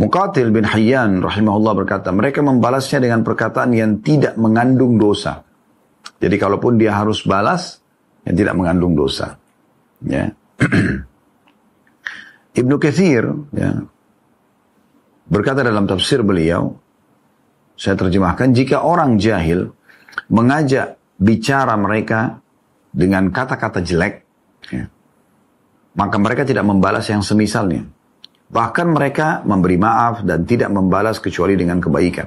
[0.00, 5.44] Muqatil bin Hayyan rahimahullah berkata, mereka membalasnya dengan perkataan yang tidak mengandung dosa.
[6.20, 7.80] Jadi kalaupun dia harus balas,
[8.28, 9.40] yang tidak mengandung dosa.
[10.04, 10.36] Ya.
[12.60, 13.24] Ibnu Kathir,
[13.56, 13.88] ya,
[15.30, 16.74] Berkata dalam tafsir beliau,
[17.78, 19.70] saya terjemahkan, jika orang jahil
[20.26, 22.42] mengajak bicara mereka
[22.90, 24.26] dengan kata-kata jelek,
[24.74, 24.90] ya,
[25.94, 27.86] maka mereka tidak membalas yang semisalnya.
[28.50, 32.26] Bahkan mereka memberi maaf dan tidak membalas kecuali dengan kebaikan.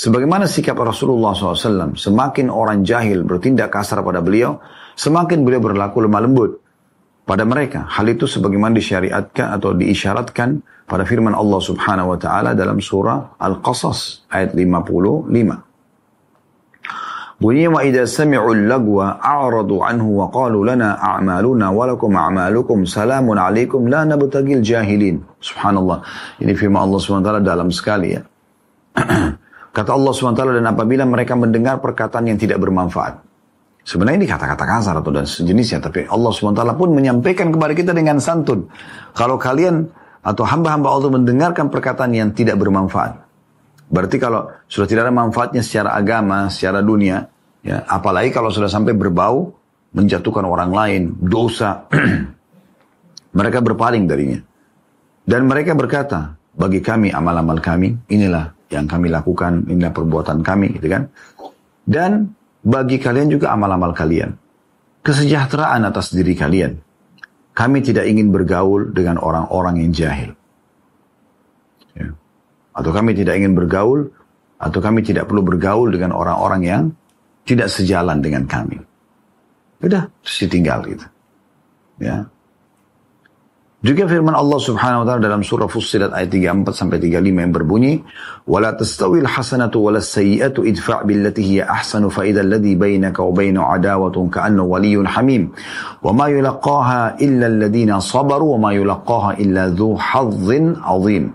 [0.00, 4.56] Sebagaimana sikap Rasulullah SAW, semakin orang jahil bertindak kasar pada beliau,
[4.96, 6.56] semakin beliau berlaku lemah lembut
[7.28, 7.84] pada mereka.
[7.84, 14.24] Hal itu sebagaimana disyariatkan atau diisyaratkan pada firman Allah Subhanahu wa taala dalam surah Al-Qasas
[14.32, 15.28] ayat 55.
[17.36, 23.36] Bunyinya wa idza sami'u lagwa a'radu anhu wa qalu lana a'maluna wa lakum a'malukum salamun
[23.36, 25.20] alaikum la nabtagil jahilin.
[25.44, 26.00] Subhanallah.
[26.40, 28.24] Ini firman Allah Subhanahu wa taala dalam sekali ya.
[29.70, 33.30] Kata Allah taala dan apabila mereka mendengar perkataan yang tidak bermanfaat
[33.80, 38.20] Sebenarnya ini kata-kata kasar atau dan sejenisnya, tapi Allah SWT pun menyampaikan kepada kita dengan
[38.20, 38.68] santun.
[39.16, 39.88] Kalau kalian
[40.20, 43.16] atau hamba-hamba Allah mendengarkan perkataan yang tidak bermanfaat.
[43.90, 47.24] Berarti kalau sudah tidak ada manfaatnya secara agama, secara dunia,
[47.64, 49.56] ya, apalagi kalau sudah sampai berbau
[49.96, 51.88] menjatuhkan orang lain, dosa.
[53.38, 54.38] mereka berpaling darinya.
[55.24, 60.86] Dan mereka berkata, bagi kami amal-amal kami, inilah yang kami lakukan, inilah perbuatan kami, gitu
[60.86, 61.10] kan.
[61.82, 62.30] Dan
[62.62, 64.30] bagi kalian juga amal-amal kalian.
[65.02, 66.78] Kesejahteraan atas diri kalian.
[67.50, 70.30] Kami tidak ingin bergaul dengan orang-orang yang jahil.
[71.98, 72.14] Ya.
[72.72, 74.06] Atau kami tidak ingin bergaul,
[74.60, 76.82] atau kami tidak perlu bergaul dengan orang-orang yang
[77.42, 78.78] tidak sejalan dengan kami.
[79.80, 81.06] Udah, terus ditinggal gitu.
[81.98, 82.28] Ya.
[83.80, 88.04] Juga firman Allah Subhanahu wa taala dalam surah Fussilat ayat 34 sampai 35 yang berbunyi,
[88.44, 93.64] "Wala tastawil hasanatu wala sayyi'atu idfa' billati hiya ahsanu fa idzal ladzi bainaka wa bainahu
[93.64, 95.56] adawatun ka'annahu waliyyun hamim.
[96.04, 101.32] Wa ma yulaqaha illa alladziina sabaru wa ma yulaqaha illa dzu hazzin 'adzim."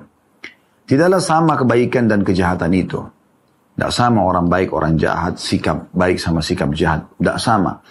[0.85, 3.01] Tidaklah sama kebaikan dan kejahatan itu.
[3.73, 7.09] Tidak sama orang baik, orang jahat, sikap baik sama sikap jahat.
[7.17, 7.81] Tidak sama.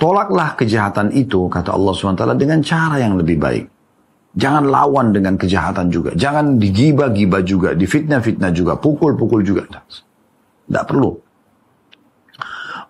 [0.00, 3.73] Tolaklah kejahatan itu, kata Allah SWT, dengan cara yang lebih baik.
[4.34, 6.10] Jangan lawan dengan kejahatan juga.
[6.18, 9.70] Jangan digibah-gibah juga, difitnah-fitnah juga, pukul-pukul juga.
[9.70, 11.14] Tidak perlu.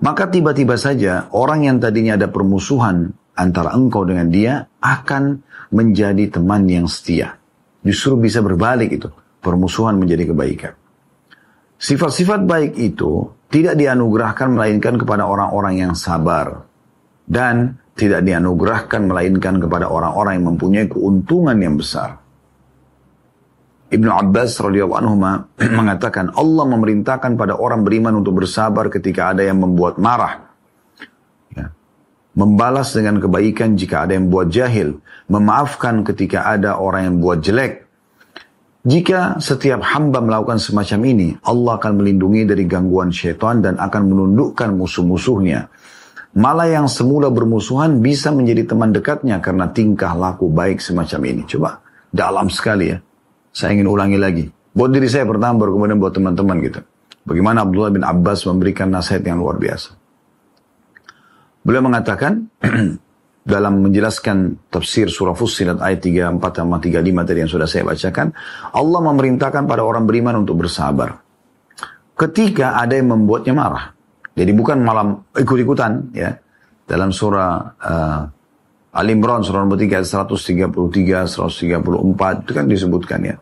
[0.01, 6.65] Maka tiba-tiba saja orang yang tadinya ada permusuhan antara engkau dengan dia akan menjadi teman
[6.65, 7.37] yang setia.
[7.85, 9.13] Justru bisa berbalik itu.
[9.45, 10.73] Permusuhan menjadi kebaikan.
[11.77, 16.65] Sifat-sifat baik itu tidak dianugerahkan melainkan kepada orang-orang yang sabar.
[17.29, 22.19] Dan tidak dianugerahkan melainkan kepada orang-orang yang mempunyai keuntungan yang besar.
[23.95, 25.15] Ibnu Abbas radhiyallahu anhu
[25.79, 30.51] mengatakan Allah memerintahkan pada orang beriman untuk bersabar ketika ada yang membuat marah.
[31.55, 31.71] Ya.
[32.35, 34.99] Membalas dengan kebaikan jika ada yang buat jahil.
[35.31, 37.87] Memaafkan ketika ada orang yang buat jelek.
[38.85, 44.77] Jika setiap hamba melakukan semacam ini, Allah akan melindungi dari gangguan syaitan dan akan menundukkan
[44.77, 45.73] musuh-musuhnya.
[46.35, 51.43] Malah yang semula bermusuhan bisa menjadi teman dekatnya karena tingkah laku baik semacam ini.
[51.47, 51.79] Coba
[52.11, 52.99] dalam sekali ya.
[53.55, 54.45] Saya ingin ulangi lagi.
[54.75, 56.83] Buat diri saya pertama baru kemudian buat teman-teman gitu.
[57.23, 59.95] Bagaimana Abdullah bin Abbas memberikan nasihat yang luar biasa.
[61.63, 62.51] Beliau mengatakan
[63.55, 66.99] dalam menjelaskan tafsir surah Fussilat ayat 34 sama 35
[67.31, 68.35] tadi yang sudah saya bacakan,
[68.75, 71.23] Allah memerintahkan pada orang beriman untuk bersabar.
[72.19, 73.94] Ketika ada yang membuatnya marah,
[74.35, 76.35] jadi bukan malam ikut-ikutan ya.
[76.85, 78.23] Dalam surah uh,
[78.95, 80.71] Al Imran surah nomor 3 133,
[81.27, 83.37] 134 itu kan disebutkan ya.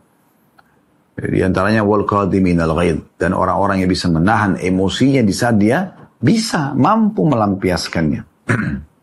[1.13, 5.93] Di antaranya wal qadimin al ghaid dan orang-orang yang bisa menahan emosinya di saat dia
[6.17, 8.49] bisa mampu melampiaskannya.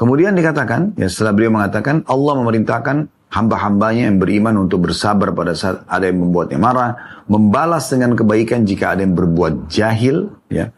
[0.00, 5.82] Kemudian dikatakan, ya setelah beliau mengatakan Allah memerintahkan hamba-hambanya yang beriman untuk bersabar pada saat
[5.90, 6.90] ada yang membuatnya marah,
[7.26, 10.70] membalas dengan kebaikan jika ada yang berbuat jahil, ya,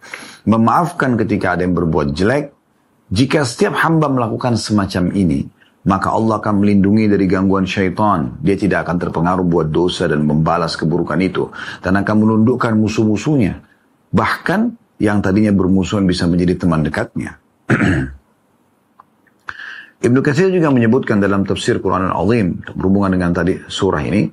[0.48, 2.56] memaafkan ketika ada yang berbuat jelek.
[3.12, 5.46] Jika setiap hamba melakukan semacam ini,
[5.86, 8.34] maka Allah akan melindungi dari gangguan syaitan.
[8.42, 11.46] Dia tidak akan terpengaruh buat dosa dan membalas keburukan itu.
[11.78, 13.62] Dan akan menundukkan musuh-musuhnya.
[14.10, 14.60] Bahkan
[14.98, 17.38] yang tadinya bermusuhan bisa menjadi teman dekatnya.
[20.06, 24.30] Ibnu Katsir juga menyebutkan dalam tafsir Quran Al-Azim berhubungan dengan tadi surah ini,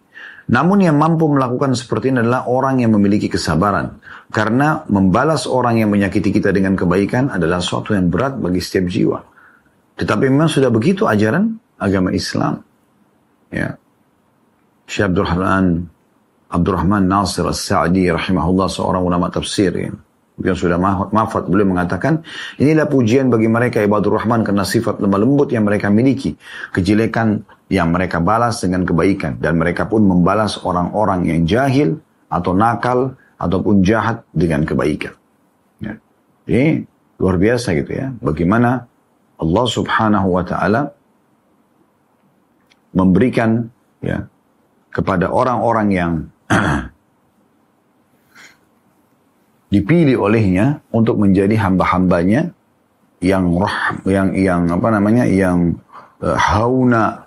[0.53, 3.97] namun yang mampu melakukan seperti ini adalah orang yang memiliki kesabaran.
[4.29, 9.19] Karena membalas orang yang menyakiti kita dengan kebaikan adalah suatu yang berat bagi setiap jiwa.
[9.97, 12.61] Tetapi memang sudah begitu ajaran agama Islam.
[13.49, 13.73] Ya.
[14.85, 15.89] Syekh Abdurrahman
[16.53, 19.73] Abdurrahman Nasir As-Sa'di rahimahullah seorang ulama tafsir.
[19.73, 19.89] Ya
[20.41, 20.81] yang sudah
[21.13, 22.25] mafat beliau mengatakan
[22.57, 26.33] inilah pujian bagi mereka ibadur rahman karena sifat lemah lembut yang mereka miliki
[26.73, 29.37] kejelekan yang mereka balas dengan kebaikan.
[29.37, 35.13] Dan mereka pun membalas orang-orang yang jahil atau nakal ataupun jahat dengan kebaikan.
[35.81, 35.99] Ya.
[36.49, 36.85] ini
[37.17, 38.13] luar biasa gitu ya.
[38.21, 38.89] Bagaimana
[39.41, 40.81] Allah subhanahu wa ta'ala
[42.93, 43.67] memberikan
[43.99, 44.29] ya
[44.93, 46.13] kepada orang-orang yang
[49.73, 52.53] dipilih olehnya untuk menjadi hamba-hambanya
[53.25, 55.73] yang roh yang yang apa namanya yang
[56.21, 57.25] uh, hauna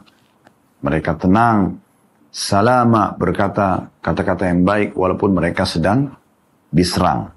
[0.78, 1.82] mereka tenang
[2.30, 6.14] salama berkata kata-kata yang baik walaupun mereka sedang
[6.70, 7.34] diserang.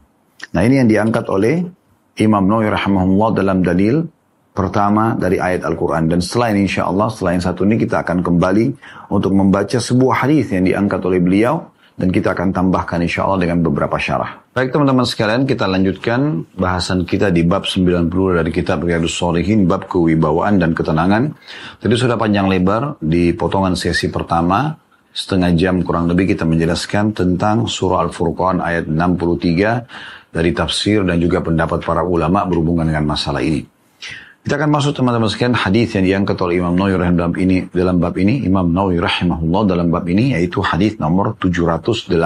[0.54, 1.66] Nah ini yang diangkat oleh
[2.20, 4.04] Imam Nawawi rahimahullah dalam dalil
[4.52, 6.12] pertama dari ayat Al-Quran.
[6.12, 8.66] Dan selain insya Allah, selain satu ini kita akan kembali
[9.08, 13.60] untuk membaca sebuah hadis yang diangkat oleh beliau dan kita akan tambahkan insya Allah dengan
[13.60, 14.40] beberapa syarah.
[14.56, 18.08] Baik teman-teman sekalian, kita lanjutkan bahasan kita di bab 90
[18.40, 21.36] dari kitab Riyadus Solihin, bab kewibawaan dan ketenangan.
[21.84, 24.72] Tadi sudah panjang lebar di potongan sesi pertama,
[25.12, 31.44] setengah jam kurang lebih kita menjelaskan tentang surah Al-Furqan ayat 63 dari tafsir dan juga
[31.44, 33.79] pendapat para ulama berhubungan dengan masalah ini.
[34.50, 38.18] Kita akan masuk teman-teman sekalian hadis yang diangkat oleh Imam Nawawi dalam ini dalam bab
[38.18, 42.18] ini Imam Nawawi rahimahullah dalam bab ini yaitu hadis nomor 708.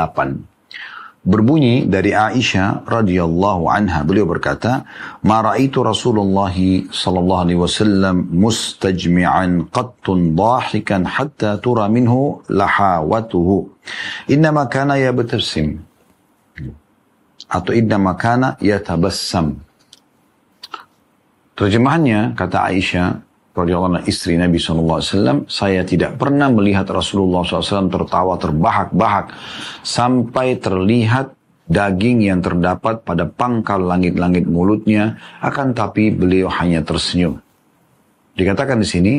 [1.19, 4.87] Berbunyi dari Aisyah radhiyallahu anha beliau berkata,
[5.27, 6.55] "Ma ra'aitu Rasulullah
[6.95, 13.67] sallallahu alaihi wasallam mustajmi'an qattun dahikan hatta tura minhu lahawatuhu.
[14.31, 15.75] Innama kana yabtasim."
[17.51, 19.72] Atau innama kana yatabassam
[21.53, 23.07] Terjemahannya, kata Aisyah,
[23.53, 29.37] radhiyallahu anha istri Nabi SAW, saya tidak pernah melihat Rasulullah SAW tertawa terbahak-bahak
[29.85, 31.37] sampai terlihat
[31.69, 37.37] daging yang terdapat pada pangkal langit-langit mulutnya, akan tapi beliau hanya tersenyum.
[38.33, 39.13] Dikatakan di sini,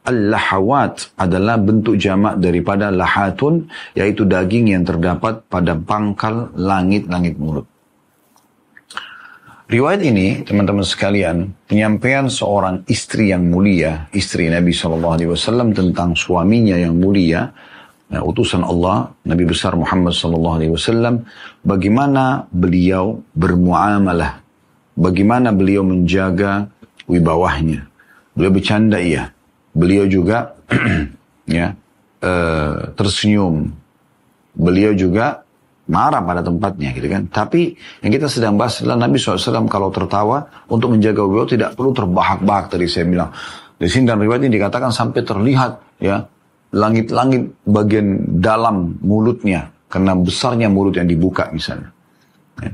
[0.00, 7.68] Al-lahawat adalah bentuk jamak daripada lahatun, yaitu daging yang terdapat pada pangkal langit-langit mulut.
[9.70, 15.14] Riwayat ini, teman-teman sekalian, penyampaian seorang istri yang mulia, istri Nabi SAW
[15.70, 17.54] tentang suaminya yang mulia,
[18.10, 21.22] nah, utusan Allah, Nabi besar Muhammad SAW,
[21.62, 24.42] bagaimana beliau bermuamalah,
[24.98, 26.66] bagaimana beliau menjaga
[27.06, 27.86] wibawahnya.
[28.34, 29.30] Beliau bercanda iya,
[29.70, 30.58] beliau juga
[31.46, 31.78] ya
[32.26, 33.70] uh, tersenyum,
[34.50, 35.46] beliau juga
[35.90, 37.26] marah pada tempatnya gitu kan.
[37.26, 37.74] Tapi
[38.06, 42.70] yang kita sedang bahas adalah Nabi SAW kalau tertawa untuk menjaga beliau tidak perlu terbahak-bahak
[42.70, 43.30] tadi saya bilang.
[43.80, 46.22] Di sini dan riwayat ini dikatakan sampai terlihat ya
[46.70, 51.90] langit-langit bagian dalam mulutnya karena besarnya mulut yang dibuka misalnya.
[52.62, 52.70] Ya.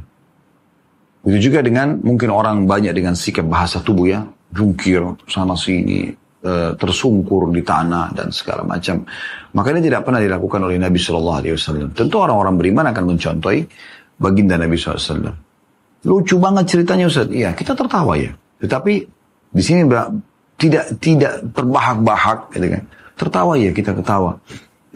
[1.25, 4.21] Begitu juga dengan mungkin orang banyak dengan sikap bahasa tubuh ya,
[4.53, 6.13] jungkir sana sini,
[6.79, 9.03] tersungkur di tanah dan segala macam.
[9.53, 11.91] Maka ini tidak pernah dilakukan oleh Nabi Shallallahu Alaihi Wasallam.
[11.93, 13.61] Tentu orang-orang beriman akan mencontohi
[14.17, 15.33] baginda Nabi SAW.
[16.07, 17.29] Lucu banget ceritanya Ustaz.
[17.29, 18.31] Iya, kita tertawa ya.
[18.63, 18.93] Tetapi
[19.53, 19.85] di sini
[20.57, 22.83] tidak tidak terbahak-bahak, gitu kan.
[23.17, 24.39] Tertawa ya kita ketawa.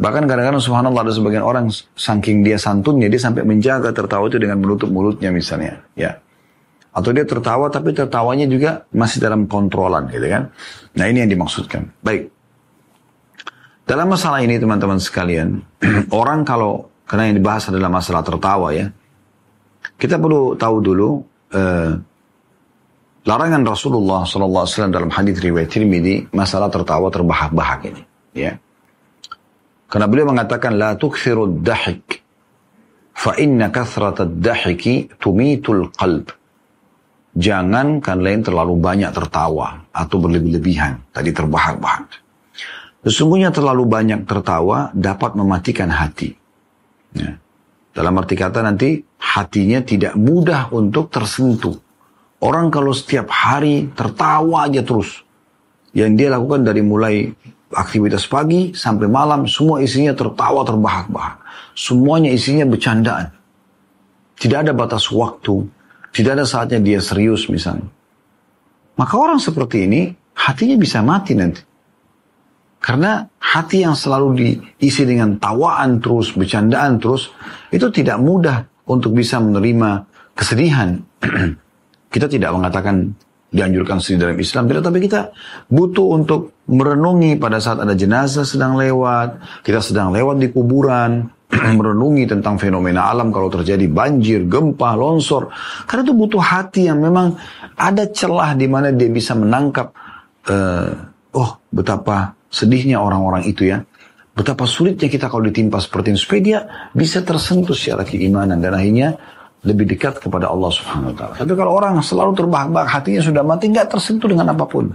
[0.01, 4.57] Bahkan kadang-kadang subhanallah ada sebagian orang saking dia santunnya dia sampai menjaga tertawa itu dengan
[4.57, 6.17] menutup mulutnya misalnya, ya.
[6.91, 10.51] Atau dia tertawa tapi tertawanya juga masih dalam kontrolan gitu kan.
[10.99, 11.87] Nah ini yang dimaksudkan.
[12.03, 12.31] Baik.
[13.87, 15.63] Dalam masalah ini teman-teman sekalian,
[16.21, 18.87] orang kalau karena yang dibahas adalah masalah tertawa ya,
[19.99, 21.09] kita perlu tahu dulu
[21.51, 21.93] eh,
[23.27, 28.55] larangan Rasulullah SAW dalam hadis riwayat Tirmidzi masalah tertawa terbahak-bahak ini, ya.
[29.91, 32.23] Karena beliau mengatakan la tukthiru dahik
[33.11, 36.31] fa inna kathrat dahiki tumitul qalb.
[37.31, 40.99] Jangan kalian terlalu banyak tertawa atau berlebih-lebihan.
[41.15, 42.11] Tadi terbahak-bahak.
[43.07, 46.35] Sesungguhnya terlalu banyak tertawa dapat mematikan hati.
[47.15, 47.39] Ya.
[47.91, 51.75] Dalam arti kata nanti hatinya tidak mudah untuk tersentuh.
[52.41, 55.23] Orang kalau setiap hari tertawa aja terus.
[55.91, 57.31] Yang dia lakukan dari mulai
[57.71, 61.43] aktivitas pagi sampai malam semua isinya tertawa terbahak-bahak.
[61.75, 63.31] Semuanya isinya bercandaan.
[64.39, 65.80] Tidak ada batas waktu.
[66.11, 67.87] Tidak ada saatnya dia serius misalnya.
[68.99, 71.63] Maka orang seperti ini hatinya bisa mati nanti.
[72.81, 77.29] Karena hati yang selalu diisi dengan tawaan terus, bercandaan terus,
[77.69, 80.97] itu tidak mudah untuk bisa menerima kesedihan.
[82.15, 83.13] kita tidak mengatakan
[83.51, 85.21] dianjurkan sedih dalam Islam, tidak, tapi kita
[85.69, 91.29] butuh untuk merenungi pada saat ada jenazah sedang lewat, kita sedang lewat di kuburan,
[91.79, 95.51] merenungi tentang fenomena alam kalau terjadi banjir, gempa, longsor.
[95.85, 97.35] Karena itu butuh hati yang memang
[97.75, 99.91] ada celah di mana dia bisa menangkap,
[100.47, 100.91] uh,
[101.35, 103.83] oh betapa sedihnya orang-orang itu ya.
[104.31, 106.19] Betapa sulitnya kita kalau ditimpa seperti ini.
[106.19, 106.59] Supaya dia
[106.95, 108.63] bisa tersentuh secara keimanan.
[108.63, 109.19] Dan akhirnya
[109.67, 111.35] lebih dekat kepada Allah subhanahu wa ta'ala.
[111.37, 113.69] Tapi kalau orang selalu terbahak-bahak hatinya sudah mati.
[113.69, 114.89] nggak tersentuh dengan apa pun.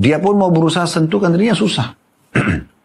[0.00, 1.92] Dia pun mau berusaha sentuhkan dirinya susah.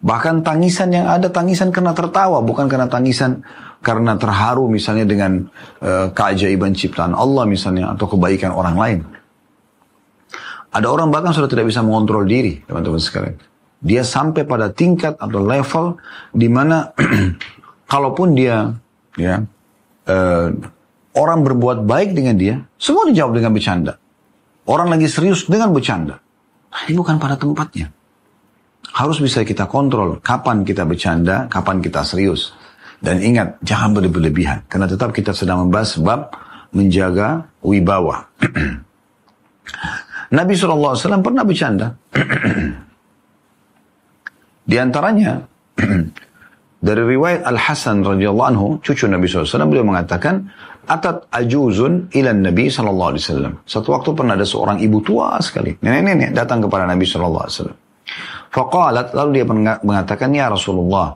[0.00, 2.40] Bahkan tangisan yang ada tangisan karena tertawa.
[2.40, 3.44] Bukan karena tangisan
[3.84, 5.48] karena terharu misalnya dengan
[5.84, 7.92] uh, keajaiban ciptaan Allah misalnya.
[7.92, 8.98] Atau kebaikan orang lain.
[10.70, 13.36] Ada orang bahkan sudah tidak bisa mengontrol diri, teman-teman sekalian.
[13.82, 15.98] Dia sampai pada tingkat atau level
[16.30, 16.94] di mana
[17.92, 18.70] kalaupun dia
[19.18, 19.42] ya
[20.06, 20.48] uh,
[21.18, 23.92] orang berbuat baik dengan dia, semua dijawab dengan bercanda.
[24.70, 26.22] Orang lagi serius dengan bercanda.
[26.86, 27.90] Ini bukan pada tempatnya.
[28.90, 32.58] Harus bisa kita kontrol kapan kita bercanda, kapan kita serius.
[33.00, 34.60] Dan ingat, jangan berlebihan.
[34.68, 36.28] Karena tetap kita sedang membahas sebab
[36.76, 38.28] menjaga wibawa.
[40.36, 41.96] Nabi SAW pernah bercanda.
[44.70, 45.42] Di antaranya,
[46.86, 50.46] dari riwayat Al-Hasan radhiyallahu anhu, cucu Nabi SAW, beliau mengatakan,
[50.86, 53.58] atat ajuzun ila Nabi wasallam.
[53.66, 57.89] Satu waktu pernah ada seorang ibu tua sekali, nenek-nenek datang kepada Nabi wasallam.
[58.50, 59.46] Faqalat lalu dia
[59.82, 61.14] mengatakan ya Rasulullah,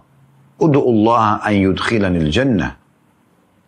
[0.62, 2.78] Allah an yudkhilanil jannah.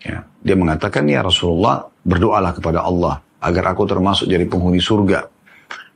[0.06, 5.26] Ya, dia mengatakan ya Rasulullah, berdoalah kepada Allah agar aku termasuk dari penghuni surga.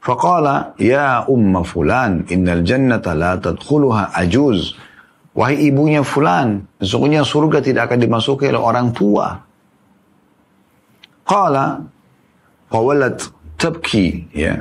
[0.00, 4.74] Faqala ya umma fulan innal jannata la tadkhuluha ajuz.
[5.30, 9.38] Wahai ibunya fulan, sesungguhnya surga tidak akan dimasuki oleh orang tua.
[11.22, 11.86] Qala
[12.66, 14.58] fawallat tabki ya.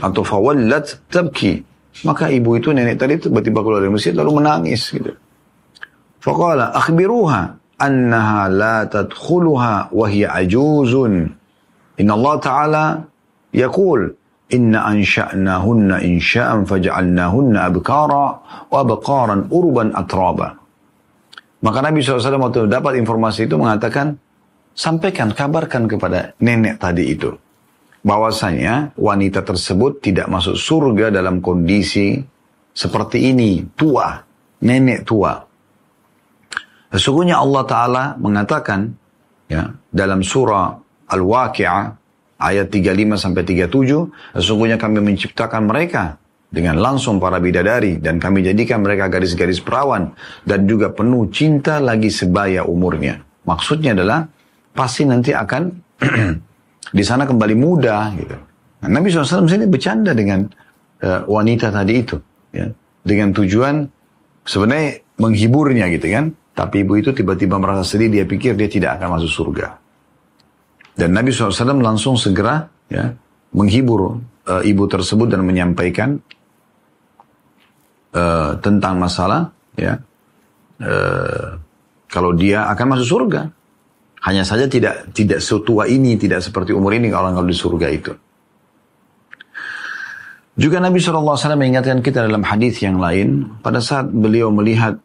[0.00, 1.75] Atau fawallat tabki.
[2.04, 5.16] Maka ibu itu nenek tadi tiba-tiba keluar dari masjid lalu menangis gitu.
[6.20, 7.40] Faqala akhbiruha
[7.80, 11.32] annaha la tadkhuluha wa hiya ajuzun.
[11.96, 12.84] Inna Allah Ta'ala
[13.56, 14.12] yaqul
[14.52, 18.24] ansha'nahunna insha'an faja'alnahunna abkara
[18.68, 20.54] wa abqaran urban atraba.
[21.64, 24.20] Maka Nabi SAW waktu dapat informasi itu mengatakan,
[24.76, 27.32] sampaikan, kabarkan kepada nenek tadi itu.
[28.06, 32.22] Bahwasanya wanita tersebut tidak masuk surga dalam kondisi
[32.70, 34.22] seperti ini, tua,
[34.62, 35.42] nenek tua.
[36.94, 38.94] Sesungguhnya Allah Ta'ala mengatakan
[39.50, 40.70] ya, dalam surah
[41.10, 41.82] Al-Waqi'ah
[42.38, 48.86] ayat 35 sampai 37, sesungguhnya kami menciptakan mereka dengan langsung para bidadari dan kami jadikan
[48.86, 50.14] mereka garis-garis perawan
[50.46, 53.18] dan juga penuh cinta lagi sebaya umurnya.
[53.44, 54.30] Maksudnya adalah
[54.70, 55.62] pasti nanti akan
[56.92, 58.36] di sana kembali muda gitu.
[58.82, 60.46] Nah, Nabi SAW sini bercanda dengan
[61.02, 62.16] uh, wanita tadi itu
[62.52, 62.68] ya,
[63.02, 63.86] dengan tujuan
[64.46, 66.26] sebenarnya menghiburnya gitu kan.
[66.56, 69.76] Tapi ibu itu tiba-tiba merasa sedih, dia pikir dia tidak akan masuk surga.
[70.96, 73.12] Dan Nabi SAW langsung segera ya,
[73.52, 74.16] menghibur
[74.48, 76.16] uh, ibu tersebut dan menyampaikan
[78.16, 80.00] uh, tentang masalah ya
[80.80, 81.60] uh,
[82.08, 83.52] kalau dia akan masuk surga.
[84.26, 88.12] Hanya saja tidak tidak setua ini, tidak seperti umur ini kalau kalau di surga itu.
[90.56, 94.96] Juga Nabi SAW mengingatkan kita dalam hadis yang lain, pada saat beliau melihat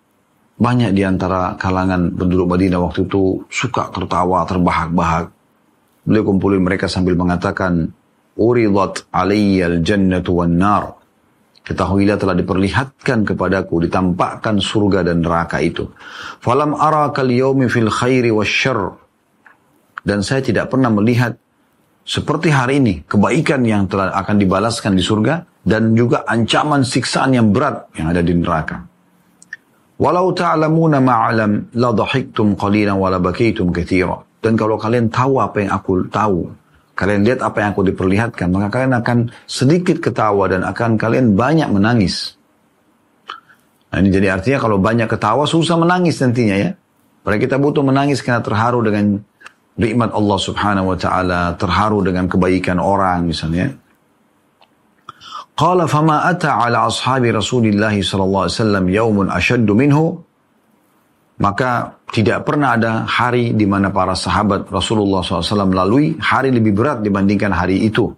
[0.56, 5.28] banyak di antara kalangan penduduk Madinah waktu itu suka tertawa, terbahak-bahak.
[6.08, 7.92] Beliau kumpulin mereka sambil mengatakan,
[8.38, 10.96] Uridat alayyal jannatu wan nar.
[11.62, 15.92] Ketahuilah telah diperlihatkan kepadaku, ditampakkan surga dan neraka itu.
[16.40, 19.01] Falam ara kal yaumi fil khairi wasyarr.
[20.02, 21.38] Dan saya tidak pernah melihat
[22.02, 27.54] seperti hari ini, kebaikan yang telah akan dibalaskan di surga, dan juga ancaman siksaan yang
[27.54, 28.82] berat yang ada di neraka.
[30.02, 34.18] Walau ta'lamuna ma'alam la dhahiktum qalilan wa la bakaitum katsira.
[34.42, 36.50] Dan kalau kalian tahu apa yang aku tahu,
[36.98, 41.70] kalian lihat apa yang aku diperlihatkan, maka kalian akan sedikit ketawa dan akan kalian banyak
[41.70, 42.34] menangis.
[43.94, 46.74] Nah, ini jadi artinya kalau banyak ketawa susah menangis nantinya ya.
[47.22, 49.22] Padahal kita butuh menangis karena terharu dengan
[49.80, 53.72] nikmat Allah Subhanahu wa taala, terharu dengan kebaikan orang misalnya.
[55.56, 60.24] Qala fama ata ala ashabi Rasulillah sallallahu alaihi wasallam yaumun ashaddu minhu
[61.42, 67.02] maka tidak pernah ada hari di mana para sahabat Rasulullah SAW lalui hari lebih berat
[67.02, 68.14] dibandingkan hari itu.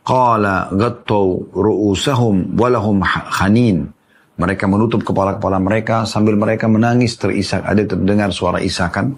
[0.00, 3.92] Qala gattau ru'usahum walahum khanin.
[4.36, 7.64] Mereka menutup kepala-kepala mereka sambil mereka menangis terisak.
[7.64, 9.16] Ada terdengar suara isakan,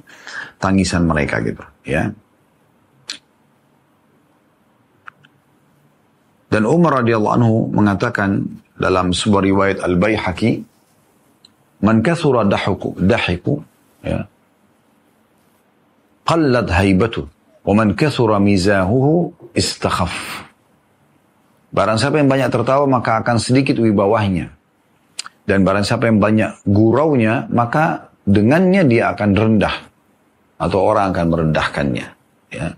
[0.63, 1.63] tangisan mereka gitu.
[1.83, 2.15] Ya.
[6.49, 8.47] Dan Umar radhiyallahu anhu mengatakan
[8.79, 10.65] dalam sebuah riwayat Al-Baihaqi,
[11.85, 13.61] "Man kathura dahiku, dahiku
[14.01, 14.25] ya.
[16.25, 17.29] Qallat haibatu,
[17.67, 20.15] wa man kathura mizahuhu istakhaf."
[21.69, 24.58] Barang siapa yang banyak tertawa maka akan sedikit wibawahnya.
[25.49, 29.75] Dan barang siapa yang banyak guraunya, maka dengannya dia akan rendah.
[30.61, 32.07] Atau orang akan merendahkannya.
[32.53, 32.77] Ya.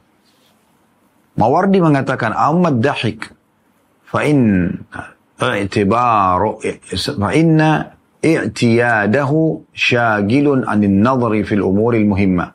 [1.34, 3.26] Mawardi mengatakan, Ahmad dahik,
[4.06, 4.70] fa'in
[5.40, 6.62] i'tibaru,
[6.94, 7.70] fa'inna
[8.20, 12.52] i'tiyadahu syagilun anin nadhari fil umuril muhimmah.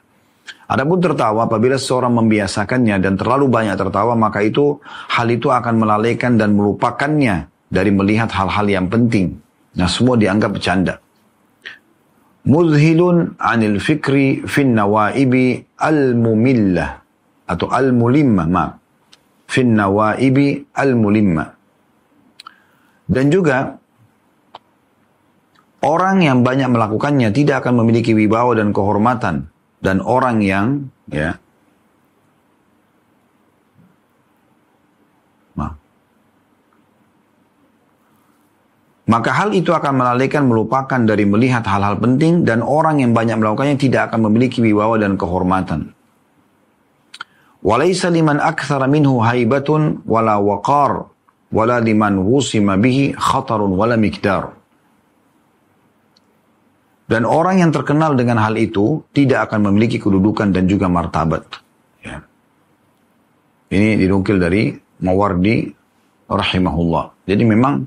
[0.65, 4.81] Adapun tertawa apabila seorang membiasakannya dan terlalu banyak tertawa maka itu
[5.13, 9.44] hal itu akan melalaikan dan melupakannya dari melihat hal-hal yang penting.
[9.75, 11.03] Nah semua dianggap bercanda.
[12.45, 17.01] Muzhilun anil fikri fin nawaibi al-mumillah
[17.49, 18.65] atau al-mulimma ma
[19.49, 21.45] fin nawaibi al-mulimma.
[23.05, 23.77] Dan juga
[25.85, 29.49] orang yang banyak melakukannya tidak akan memiliki wibawa dan kehormatan
[29.81, 31.37] dan orang yang ya
[39.05, 43.77] Maka hal itu akan melalaikan melupakan dari melihat hal-hal penting dan orang yang banyak melakukannya
[43.77, 45.93] tidak akan memiliki wibawa dan kehormatan.
[47.61, 51.09] Walaysa liman akthara minhu haibatun wala waqar
[51.53, 54.57] wala liman wusima bihi khatarun wala mikdar.
[57.05, 61.45] Dan orang yang terkenal dengan hal itu tidak akan memiliki kedudukan dan juga martabat.
[62.01, 62.25] Ya.
[63.69, 64.73] Ini dinukil dari
[65.05, 65.69] Mawardi
[66.25, 67.29] rahimahullah.
[67.29, 67.85] Jadi memang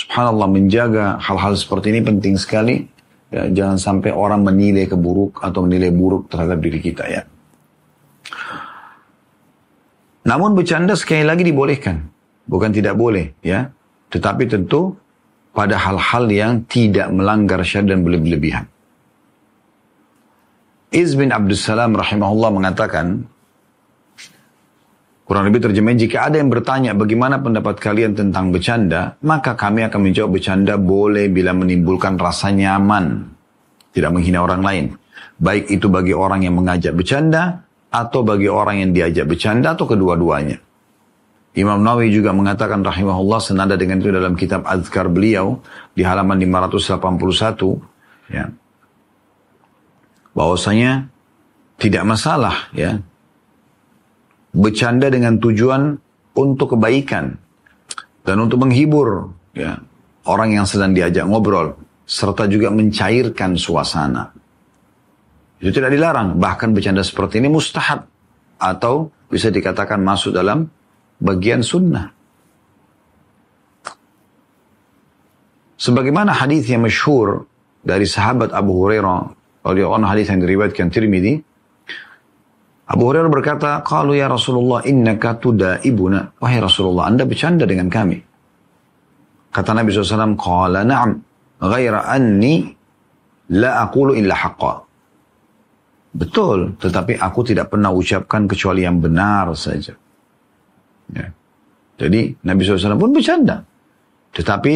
[0.00, 2.88] subhanallah menjaga hal-hal seperti ini penting sekali.
[3.30, 7.22] Ya, jangan sampai orang menilai keburuk atau menilai buruk terhadap diri kita ya.
[10.26, 12.10] Namun bercanda sekali lagi dibolehkan.
[12.50, 13.70] Bukan tidak boleh ya.
[14.10, 14.98] Tetapi tentu
[15.54, 18.64] pada hal-hal yang tidak melanggar syariat dan berlebihan.
[20.90, 23.30] Iz bin Abdussalam rahimahullah mengatakan,
[25.30, 30.10] kurang lebih terjemahin, jika ada yang bertanya bagaimana pendapat kalian tentang bercanda, maka kami akan
[30.10, 33.30] menjawab bercanda boleh bila menimbulkan rasa nyaman,
[33.94, 34.84] tidak menghina orang lain.
[35.38, 37.62] Baik itu bagi orang yang mengajak bercanda,
[37.94, 40.58] atau bagi orang yang diajak bercanda, atau kedua-duanya.
[41.54, 45.62] Imam Nawawi juga mengatakan rahimahullah senada dengan itu dalam kitab Azkar beliau
[45.94, 48.50] di halaman 581 ya.
[50.34, 51.06] Bahwasanya
[51.78, 52.98] tidak masalah ya.
[54.50, 55.94] Bercanda dengan tujuan
[56.34, 57.38] untuk kebaikan
[58.26, 59.78] dan untuk menghibur ya
[60.26, 64.34] orang yang sedang diajak ngobrol serta juga mencairkan suasana.
[65.62, 68.08] Itu tidak dilarang, bahkan bercanda seperti ini mustahab
[68.58, 70.66] atau bisa dikatakan masuk dalam
[71.20, 72.10] bagian sunnah.
[75.80, 77.48] Sebagaimana hadis yang masyhur
[77.80, 79.32] dari sahabat Abu Hurairah
[79.64, 81.40] radhiyallahu anhu hadis yang diriwayatkan Tirmidzi
[82.90, 88.18] Abu Hurairah berkata, "Qalu ya Rasulullah innaka tudaibuna." Wahai Rasulullah, Anda bercanda dengan kami.
[89.54, 91.10] Kata Nabi SAW, "Qala na'am,
[91.62, 92.66] ghaira anni
[93.54, 94.74] la aqulu illa haqqa."
[96.10, 99.94] Betul, tetapi aku tidak pernah ucapkan kecuali yang benar saja.
[101.14, 101.30] Ya.
[101.94, 103.62] Jadi Nabi SAW pun bercanda.
[104.34, 104.74] Tetapi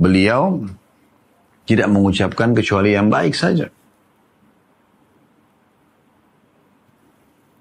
[0.00, 0.64] beliau
[1.68, 3.68] tidak mengucapkan kecuali yang baik saja.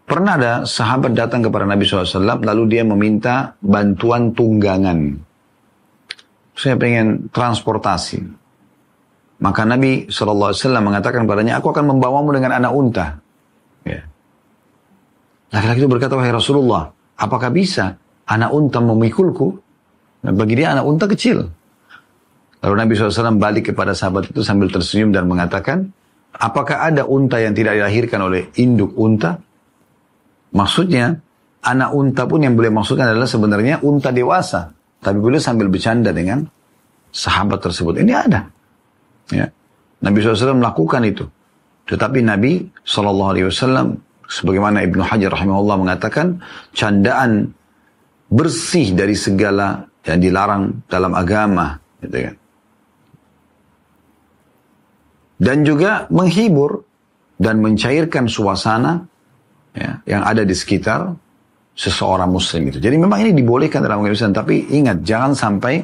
[0.09, 5.21] Pernah ada sahabat datang kepada Nabi SAW lalu dia meminta bantuan tunggangan.
[6.57, 8.17] Saya pengen transportasi.
[9.37, 13.05] Maka Nabi SAW mengatakan padanya, aku akan membawamu dengan anak unta.
[13.85, 14.01] Ya.
[15.53, 19.61] Laki-laki itu berkata, wahai Rasulullah, apakah bisa anak unta memikulku?
[20.25, 21.45] Nah, bagi dia anak unta kecil.
[22.65, 25.93] Lalu Nabi SAW balik kepada sahabat itu sambil tersenyum dan mengatakan,
[26.33, 29.39] apakah ada unta yang tidak dilahirkan oleh induk unta?
[30.55, 31.13] Maksudnya,
[31.65, 34.73] anak unta pun yang boleh maksudkan adalah sebenarnya unta dewasa.
[34.99, 36.43] Tapi boleh sambil bercanda dengan
[37.13, 38.01] sahabat tersebut.
[38.01, 38.41] Ini ada.
[39.31, 39.47] Ya.
[39.99, 41.25] Nabi SAW melakukan itu.
[41.89, 43.97] Tetapi Nabi SAW
[44.29, 46.39] sebagaimana Ibnu Hajar rahimahullah mengatakan
[46.71, 47.49] candaan
[48.29, 52.35] bersih dari segala yang dilarang dalam agama gitu kan.
[55.39, 56.83] Dan juga menghibur
[57.39, 59.07] dan mencairkan suasana
[59.75, 61.13] ya, yang ada di sekitar
[61.73, 62.77] seseorang muslim itu.
[62.81, 65.79] Jadi memang ini dibolehkan dalam agama Islam, tapi ingat jangan sampai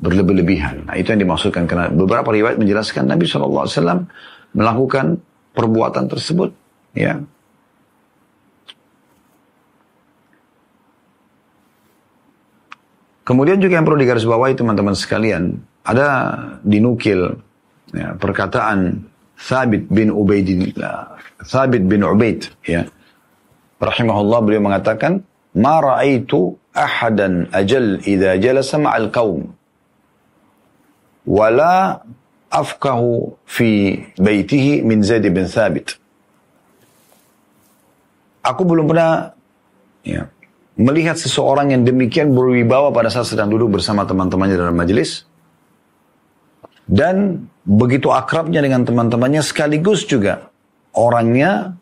[0.00, 0.88] berlebih-lebihan.
[0.88, 4.08] Nah itu yang dimaksudkan karena beberapa riwayat menjelaskan Nabi SAW
[4.56, 5.20] melakukan
[5.54, 6.50] perbuatan tersebut
[6.96, 7.22] ya
[13.30, 15.54] Kemudian juga yang perlu digarisbawahi teman-teman sekalian,
[15.86, 16.34] ada
[16.66, 17.38] dinukil
[17.94, 19.06] ya, perkataan
[19.38, 21.14] Thabit bin Ubaidillah,
[21.46, 22.90] Thabit bin Ubaid, ya.
[23.80, 25.24] Rahimahullah beliau mengatakan,
[25.56, 29.48] "Ma ra'aitu ahadan ajal idza jalasa ma'al qaum
[31.24, 32.04] wala
[32.52, 35.96] afkahu fi baitihi min Zaid bin Thabit."
[38.44, 39.32] Aku belum pernah
[40.04, 40.28] ya,
[40.76, 45.28] melihat seseorang yang demikian berwibawa pada saat sedang duduk bersama teman-temannya dalam majelis
[46.88, 50.50] dan begitu akrabnya dengan teman-temannya sekaligus juga
[50.96, 51.79] orangnya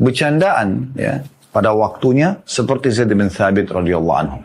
[0.00, 1.22] bercandaan ya
[1.54, 4.40] pada waktunya seperti Zaid bin Thabit radhiyallahu anhu.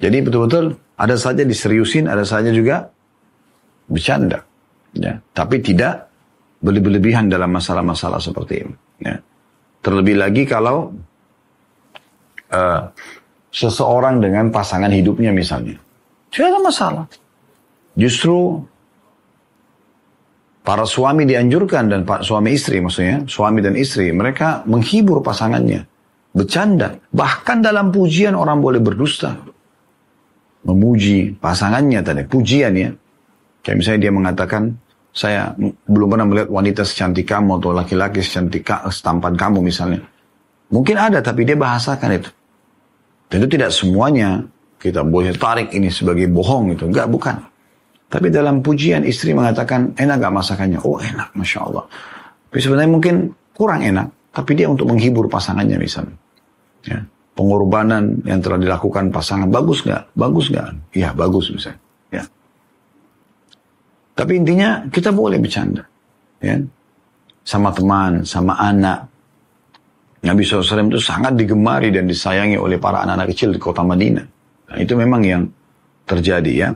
[0.00, 2.90] Jadi betul-betul ada saja diseriusin, ada saja juga
[3.86, 4.42] bercanda.
[4.92, 6.08] Ya, tapi tidak
[6.60, 8.74] berlebihan dalam masalah-masalah seperti ini.
[9.02, 9.16] Ya.
[9.82, 10.94] Terlebih lagi kalau
[12.52, 12.82] uh,
[13.50, 15.76] seseorang dengan pasangan hidupnya misalnya.
[16.32, 17.04] Tidak ada masalah.
[17.92, 18.64] Justru
[20.62, 25.86] para suami dianjurkan dan pak suami istri maksudnya suami dan istri mereka menghibur pasangannya
[26.32, 29.36] bercanda bahkan dalam pujian orang boleh berdusta
[30.62, 32.90] memuji pasangannya tadi pujian ya
[33.66, 34.62] kayak misalnya dia mengatakan
[35.12, 35.52] saya
[35.84, 40.00] belum pernah melihat wanita secantik kamu atau laki-laki secantik setampan kamu misalnya
[40.72, 42.30] Mungkin ada tapi dia bahasakan itu.
[43.28, 44.40] Tentu tidak semuanya
[44.80, 46.88] kita boleh tarik ini sebagai bohong itu.
[46.88, 47.36] Enggak, bukan.
[48.12, 50.84] Tapi dalam pujian istri mengatakan enak gak masakannya?
[50.84, 51.88] Oh enak, Masya Allah.
[52.52, 53.14] Tapi sebenarnya mungkin
[53.56, 54.12] kurang enak.
[54.36, 56.16] Tapi dia untuk menghibur pasangannya misalnya.
[56.84, 57.00] Ya.
[57.32, 60.12] Pengorbanan yang telah dilakukan pasangan bagus nggak?
[60.12, 60.92] Bagus nggak?
[60.92, 61.80] Iya bagus misalnya.
[62.12, 62.24] Ya.
[64.12, 65.88] Tapi intinya kita boleh bercanda.
[66.44, 66.60] Ya.
[67.40, 69.08] Sama teman, sama anak.
[70.22, 74.26] Nabi SAW itu sangat digemari dan disayangi oleh para anak-anak kecil di kota Madinah.
[74.68, 75.42] Nah, itu memang yang
[76.04, 76.68] terjadi ya.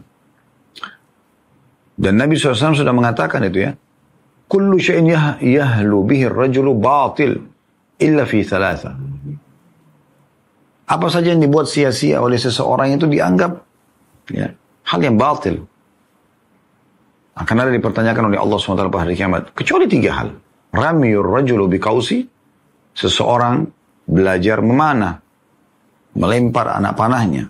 [1.96, 3.72] Dan Nabi SAW sudah mengatakan itu ya.
[4.46, 7.40] Kullu syai'in yah, yahlu bihi rajulu batil
[7.98, 8.94] illa fi thalatha.
[10.86, 13.58] Apa saja yang dibuat sia-sia oleh seseorang itu dianggap
[14.30, 14.54] ya,
[14.86, 15.66] hal yang batil.
[17.36, 19.52] Akan ada dipertanyakan oleh Allah SWT pada hari kiamat.
[19.52, 20.28] Kecuali tiga hal.
[20.72, 22.24] Ramiyur rajulu bikausi.
[22.96, 23.66] Seseorang
[24.08, 25.20] belajar memanah.
[26.16, 27.44] Melempar anak panahnya.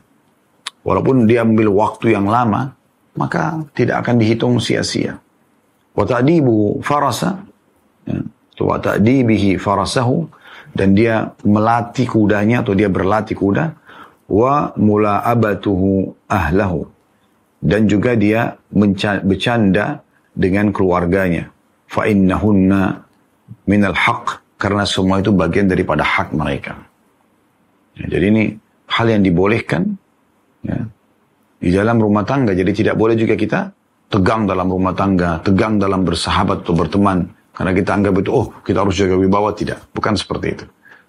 [0.82, 2.74] Walaupun dia ambil waktu yang lama.
[3.16, 5.16] Maka tidak akan dihitung sia-sia.
[5.96, 7.40] Wa ta'dibu farasa.
[8.04, 8.20] Ya.
[8.60, 10.28] Wa ta'dibihi farasahu.
[10.76, 13.72] Dan dia melatih kudanya atau dia berlatih kuda.
[14.28, 16.96] Wa mula'abatuhu ahlahu
[17.66, 18.54] dan juga dia
[19.24, 20.04] bercanda
[20.36, 21.48] dengan keluarganya.
[21.90, 23.02] Fa innahunna
[23.66, 26.78] minal haq karena semua itu bagian daripada hak mereka.
[27.96, 28.44] Ya, jadi ini
[28.86, 29.96] hal yang dibolehkan
[30.62, 30.84] ya,
[31.60, 32.52] di dalam rumah tangga.
[32.52, 33.60] Jadi tidak boleh juga kita
[34.06, 37.26] tegang dalam rumah tangga, tegang dalam bersahabat atau berteman.
[37.56, 39.56] Karena kita anggap itu, oh kita harus jaga wibawa.
[39.56, 40.64] Tidak, bukan seperti itu.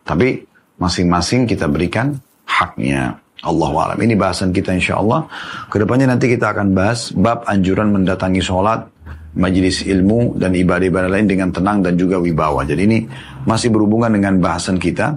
[0.07, 0.39] Tapi
[0.79, 2.15] masing-masing kita berikan
[2.47, 3.19] haknya.
[3.45, 3.99] Allah alam.
[4.01, 5.29] Ini bahasan kita insya Allah.
[5.69, 8.89] Ke depannya nanti kita akan bahas bab anjuran mendatangi sholat,
[9.37, 12.65] majelis ilmu dan ibadah-ibadah lain dengan tenang dan juga wibawa.
[12.65, 12.99] Jadi ini
[13.45, 15.13] masih berhubungan dengan bahasan kita.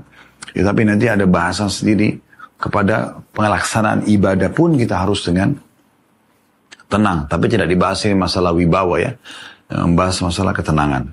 [0.53, 2.20] Ya, tapi nanti ada bahasan sendiri
[2.61, 5.57] kepada pelaksanaan ibadah pun kita harus dengan
[6.87, 7.25] tenang.
[7.27, 9.13] Tapi tidak dibahas ini masalah wibawa ya
[9.71, 11.07] membahas masalah ketenangan.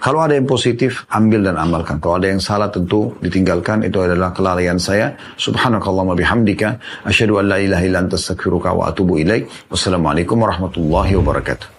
[0.00, 2.00] Kalau ada yang positif, ambil dan amalkan.
[2.00, 3.84] Kalau ada yang salah, tentu ditinggalkan.
[3.84, 5.12] Itu adalah kelalaian saya.
[5.36, 6.80] Subhanakallahumma bihamdika.
[7.04, 8.16] Asyadu an la ilaha illa anta
[8.72, 9.68] wa atubu ilaik.
[9.68, 11.77] Wassalamualaikum warahmatullahi wabarakatuh.